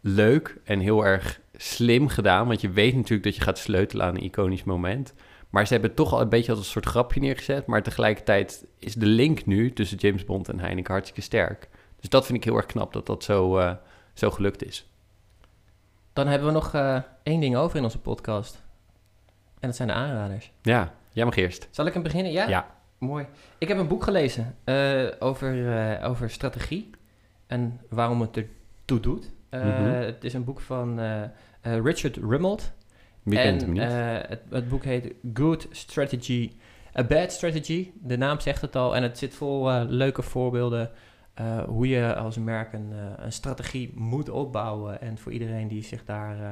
leuk 0.00 0.60
en 0.64 0.80
heel 0.80 1.04
erg 1.04 1.40
slim 1.56 2.08
gedaan. 2.08 2.46
Want 2.46 2.60
je 2.60 2.70
weet 2.70 2.94
natuurlijk 2.94 3.22
dat 3.22 3.36
je 3.36 3.42
gaat 3.42 3.58
sleutelen 3.58 4.06
aan 4.06 4.14
een 4.14 4.22
iconisch 4.24 4.64
moment. 4.64 5.14
Maar 5.50 5.66
ze 5.66 5.72
hebben 5.72 5.94
toch 5.94 6.12
al 6.12 6.20
een 6.20 6.28
beetje 6.28 6.50
als 6.50 6.60
een 6.60 6.66
soort 6.66 6.86
grapje 6.86 7.20
neergezet. 7.20 7.66
Maar 7.66 7.82
tegelijkertijd 7.82 8.66
is 8.78 8.94
de 8.94 9.06
link 9.06 9.46
nu 9.46 9.72
tussen 9.72 9.98
James 9.98 10.24
Bond 10.24 10.48
en 10.48 10.60
Heineken 10.60 10.92
hartstikke 10.92 11.22
sterk. 11.22 11.68
Dus 12.00 12.08
dat 12.08 12.26
vind 12.26 12.38
ik 12.38 12.44
heel 12.44 12.56
erg 12.56 12.66
knap 12.66 12.92
dat 12.92 13.06
dat 13.06 13.24
zo, 13.24 13.58
uh, 13.58 13.72
zo 14.14 14.30
gelukt 14.30 14.64
is. 14.64 14.88
Dan 16.14 16.26
hebben 16.26 16.48
we 16.48 16.54
nog 16.54 16.74
uh, 16.74 16.98
één 17.22 17.40
ding 17.40 17.56
over 17.56 17.76
in 17.76 17.84
onze 17.84 18.00
podcast. 18.00 18.62
En 19.60 19.68
dat 19.68 19.76
zijn 19.76 19.88
de 19.88 19.94
aanraders. 19.94 20.52
Ja, 20.62 20.92
jij 21.12 21.24
mag 21.24 21.36
eerst. 21.36 21.68
Zal 21.70 21.86
ik 21.86 21.92
hem 21.92 22.02
beginnen? 22.02 22.32
Ja? 22.32 22.48
Ja. 22.48 22.66
Mooi. 22.98 23.26
Ik 23.58 23.68
heb 23.68 23.78
een 23.78 23.88
boek 23.88 24.02
gelezen 24.02 24.56
uh, 24.64 25.06
over, 25.18 26.02
over 26.02 26.30
strategie 26.30 26.90
en 27.46 27.80
waarom 27.88 28.20
het 28.20 28.36
er 28.36 28.46
toe 28.84 29.00
doet. 29.00 29.30
Mm 29.50 29.60
-hmm. 29.60 29.84
Het 29.84 30.24
is 30.24 30.34
een 30.34 30.44
boek 30.44 30.60
van 30.60 31.00
Richard 31.62 32.16
Rummold. 32.16 32.72
Wie 33.22 33.38
en, 33.38 33.44
kent 33.44 33.60
hem 33.60 33.72
niet? 33.72 33.82
het, 34.28 34.40
het, 34.50 34.68
boek 34.68 34.84
heet 34.84 35.14
Good 35.34 35.66
Strategy, 35.70 36.52
A 36.98 37.04
Bad 37.04 37.32
Strategy. 37.32 37.90
De 37.94 38.16
naam 38.16 38.40
zegt 38.40 38.60
het 38.60 38.76
al. 38.76 38.96
En 38.96 39.02
het 39.02 39.18
zit 39.18 39.34
vol 39.34 39.84
leuke 39.86 40.22
voorbeelden 40.22 40.90
uh, 41.40 41.62
hoe 41.62 41.88
je 41.88 42.14
als 42.14 42.38
merk 42.38 42.72
een, 42.72 42.90
uh, 42.92 42.98
een, 43.16 43.32
strategie 43.32 43.92
moet 43.94 44.28
opbouwen. 44.28 45.00
En 45.00 45.18
voor 45.18 45.32
iedereen 45.32 45.68
die 45.68 45.82
zich 45.82 46.04
daar 46.04 46.40
uh, 46.40 46.48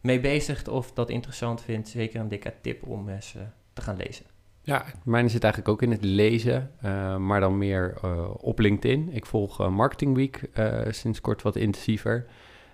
mee 0.00 0.20
bezigt 0.20 0.68
of 0.68 0.92
dat 0.92 1.10
interessant 1.10 1.62
vindt, 1.62 1.88
zeker 1.88 2.20
een 2.20 2.28
dikke 2.28 2.54
tip 2.60 2.86
om 2.86 3.08
eens 3.08 3.36
te 3.72 3.82
gaan 3.82 3.96
lezen. 3.96 4.26
Ja, 4.62 4.84
mijn 5.04 5.30
zit 5.30 5.42
eigenlijk 5.44 5.72
ook 5.72 5.82
in 5.82 5.90
het 5.90 6.04
lezen, 6.04 6.70
maar 7.18 7.40
dan 7.40 7.58
meer 7.58 7.98
op 8.40 8.58
LinkedIn. 8.58 9.08
Ik 9.12 9.26
volg 9.26 9.68
Marketing 9.70 10.14
Week 10.16 10.50
sinds 10.88 11.20
kort 11.20 11.42
wat 11.42 11.56
intensiever. 11.56 12.26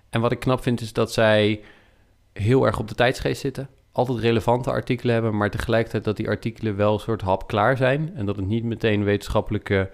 En 0.09 0.21
wat 0.21 0.31
ik 0.31 0.39
knap 0.39 0.61
vind 0.61 0.81
is 0.81 0.93
dat 0.93 1.13
zij 1.13 1.61
heel 2.33 2.65
erg 2.65 2.79
op 2.79 2.87
de 2.87 2.95
tijdsgeest 2.95 3.41
zitten. 3.41 3.69
Altijd 3.91 4.19
relevante 4.19 4.69
artikelen 4.69 5.13
hebben, 5.13 5.37
maar 5.37 5.49
tegelijkertijd 5.49 6.03
dat 6.03 6.17
die 6.17 6.27
artikelen 6.27 6.75
wel 6.75 6.93
een 6.93 6.99
soort 6.99 7.21
hap 7.21 7.47
klaar 7.47 7.77
zijn. 7.77 8.15
En 8.15 8.25
dat 8.25 8.35
het 8.35 8.45
niet 8.45 8.63
meteen 8.63 9.03
wetenschappelijke 9.03 9.89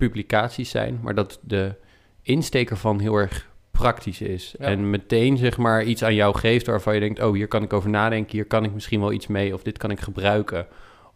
publicaties 0.00 0.70
zijn, 0.70 0.98
maar 1.02 1.14
dat 1.14 1.38
de 1.42 1.74
insteek 2.22 2.70
ervan 2.70 3.00
heel 3.00 3.16
erg 3.16 3.48
praktisch 3.70 4.20
is. 4.20 4.54
Ja. 4.58 4.64
En 4.64 4.90
meteen 4.90 5.36
zeg 5.36 5.56
maar 5.56 5.84
iets 5.84 6.02
aan 6.02 6.14
jou 6.14 6.38
geeft 6.38 6.66
waarvan 6.66 6.94
je 6.94 7.00
denkt, 7.00 7.22
oh 7.22 7.34
hier 7.34 7.48
kan 7.48 7.62
ik 7.62 7.72
over 7.72 7.90
nadenken, 7.90 8.32
hier 8.32 8.46
kan 8.46 8.64
ik 8.64 8.72
misschien 8.72 9.00
wel 9.00 9.12
iets 9.12 9.26
mee 9.26 9.54
of 9.54 9.62
dit 9.62 9.78
kan 9.78 9.90
ik 9.90 10.00
gebruiken 10.00 10.66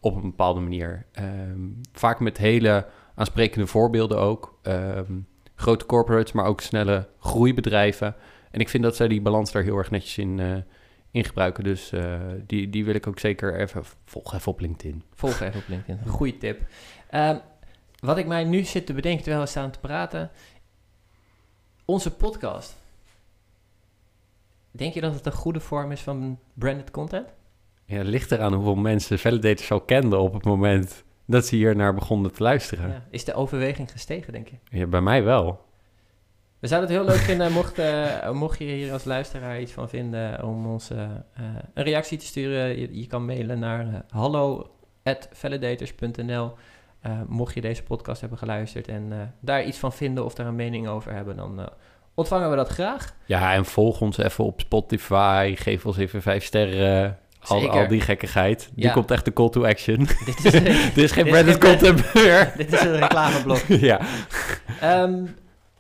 op 0.00 0.14
een 0.14 0.22
bepaalde 0.22 0.60
manier. 0.60 1.06
Um, 1.20 1.80
vaak 1.92 2.20
met 2.20 2.38
hele 2.38 2.86
aansprekende 3.14 3.66
voorbeelden 3.66 4.18
ook. 4.18 4.58
Um, 4.62 5.26
grote 5.54 5.86
corporates, 5.86 6.32
maar 6.32 6.44
ook 6.44 6.60
snelle 6.60 7.08
groeibedrijven. 7.18 8.14
En 8.50 8.60
ik 8.60 8.68
vind 8.68 8.82
dat 8.82 8.96
zij 8.96 9.08
die 9.08 9.22
balans 9.22 9.52
daar 9.52 9.62
heel 9.62 9.76
erg 9.76 9.90
netjes 9.90 10.18
in, 10.18 10.38
uh, 10.38 10.56
in 11.10 11.24
gebruiken. 11.24 11.64
Dus 11.64 11.92
uh, 11.92 12.20
die, 12.46 12.70
die 12.70 12.84
wil 12.84 12.94
ik 12.94 13.06
ook 13.06 13.18
zeker 13.18 13.60
even... 13.60 13.82
Volg 14.04 14.34
even 14.34 14.52
op 14.52 14.60
LinkedIn. 14.60 15.02
Volg 15.14 15.40
even 15.40 15.60
op 15.60 15.68
LinkedIn. 15.68 15.98
Goeie 16.06 16.38
tip. 16.38 16.60
Um, 17.14 17.40
wat 18.04 18.18
ik 18.18 18.26
mij 18.26 18.44
nu 18.44 18.64
zit 18.64 18.86
te 18.86 18.92
bedenken 18.92 19.22
terwijl 19.22 19.44
we 19.44 19.50
staan 19.50 19.70
te 19.70 19.78
praten. 19.78 20.30
Onze 21.84 22.10
podcast. 22.10 22.76
Denk 24.70 24.94
je 24.94 25.00
dat 25.00 25.14
het 25.14 25.26
een 25.26 25.32
goede 25.32 25.60
vorm 25.60 25.92
is 25.92 26.00
van 26.00 26.38
branded 26.54 26.90
content? 26.90 27.28
Ja, 27.84 27.96
het 27.96 28.06
ligt 28.06 28.32
eraan 28.32 28.54
hoeveel 28.54 28.74
mensen 28.74 29.18
Validators 29.18 29.70
al 29.70 29.80
kenden 29.80 30.20
op 30.20 30.32
het 30.32 30.44
moment 30.44 31.04
dat 31.24 31.46
ze 31.46 31.56
hier 31.56 31.76
naar 31.76 31.94
begonnen 31.94 32.32
te 32.32 32.42
luisteren. 32.42 32.88
Ja. 32.88 33.04
Is 33.10 33.24
de 33.24 33.34
overweging 33.34 33.90
gestegen, 33.90 34.32
denk 34.32 34.48
je? 34.48 34.56
Ja, 34.78 34.86
bij 34.86 35.00
mij 35.00 35.22
wel. 35.22 35.64
We 36.58 36.66
zouden 36.66 36.90
het 36.90 36.98
heel 36.98 37.08
leuk 37.08 37.20
vinden 37.24 37.52
mocht, 37.52 37.78
uh, 37.78 38.30
mocht 38.30 38.58
je 38.58 38.64
hier 38.64 38.92
als 38.92 39.04
luisteraar 39.04 39.60
iets 39.60 39.72
van 39.72 39.88
vinden 39.88 40.44
om 40.44 40.66
ons 40.66 40.90
uh, 40.90 40.98
uh, 40.98 41.06
een 41.74 41.84
reactie 41.84 42.18
te 42.18 42.26
sturen. 42.26 42.78
Je, 42.78 43.00
je 43.00 43.06
kan 43.06 43.24
mailen 43.24 43.58
naar 43.58 43.86
uh, 43.86 43.94
hallo@validators.nl. 44.08 46.54
Uh, 47.06 47.12
mocht 47.26 47.54
je 47.54 47.60
deze 47.60 47.82
podcast 47.82 48.20
hebben 48.20 48.38
geluisterd 48.38 48.88
en 48.88 49.08
uh, 49.12 49.18
daar 49.40 49.64
iets 49.64 49.78
van 49.78 49.92
vinden 49.92 50.24
of 50.24 50.34
daar 50.34 50.46
een 50.46 50.54
mening 50.54 50.88
over 50.88 51.12
hebben, 51.12 51.36
dan 51.36 51.60
uh, 51.60 51.66
ontvangen 52.14 52.50
we 52.50 52.56
dat 52.56 52.68
graag. 52.68 53.14
Ja, 53.24 53.52
en 53.54 53.64
volg 53.64 54.00
ons 54.00 54.18
even 54.18 54.44
op 54.44 54.60
Spotify. 54.60 55.54
Geef 55.58 55.86
ons 55.86 55.96
even 55.96 56.22
vijf 56.22 56.44
sterren. 56.44 57.18
Al, 57.46 57.70
al, 57.70 57.88
die 57.88 58.00
gekkigheid. 58.00 58.70
Die 58.74 58.84
ja. 58.84 58.92
komt 58.92 59.10
echt 59.10 59.24
de 59.24 59.32
call 59.32 59.50
to 59.50 59.64
action. 59.64 59.96
Dit 60.24 60.44
is, 60.44 60.52
dit 60.94 61.04
is 61.04 61.12
geen 61.12 61.26
branded 61.26 61.58
content 61.58 62.14
meer. 62.14 62.52
dit 62.56 62.72
is 62.72 62.80
een 62.80 62.96
reclameblok. 62.96 63.58
ja. 63.90 64.00
Um, 64.82 65.36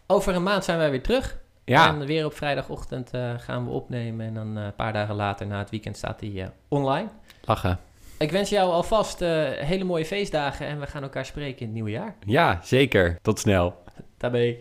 over 0.06 0.34
een 0.34 0.42
maand 0.42 0.64
zijn 0.64 0.78
wij 0.78 0.90
weer 0.90 1.02
terug. 1.02 1.38
Ja. 1.64 1.88
En 1.88 2.06
weer 2.06 2.24
op 2.24 2.34
vrijdagochtend 2.34 3.10
gaan 3.38 3.64
we 3.64 3.70
opnemen. 3.70 4.26
En 4.26 4.34
dan 4.34 4.56
een 4.56 4.74
paar 4.74 4.92
dagen 4.92 5.14
later, 5.14 5.46
na 5.46 5.58
het 5.58 5.70
weekend, 5.70 5.96
staat 5.96 6.18
die 6.18 6.44
online. 6.68 7.08
Lachen. 7.44 7.78
Ik 8.18 8.30
wens 8.30 8.50
jou 8.50 8.70
alvast 8.70 9.20
uh, 9.20 9.50
hele 9.50 9.84
mooie 9.84 10.04
feestdagen 10.04 10.66
en 10.66 10.80
we 10.80 10.86
gaan 10.86 11.02
elkaar 11.02 11.26
spreken 11.26 11.58
in 11.58 11.64
het 11.64 11.74
nieuwe 11.74 11.90
jaar. 11.90 12.16
Ja, 12.26 12.60
zeker. 12.62 13.18
Tot 13.22 13.38
snel. 13.38 13.74
Daarbij. 14.18 14.58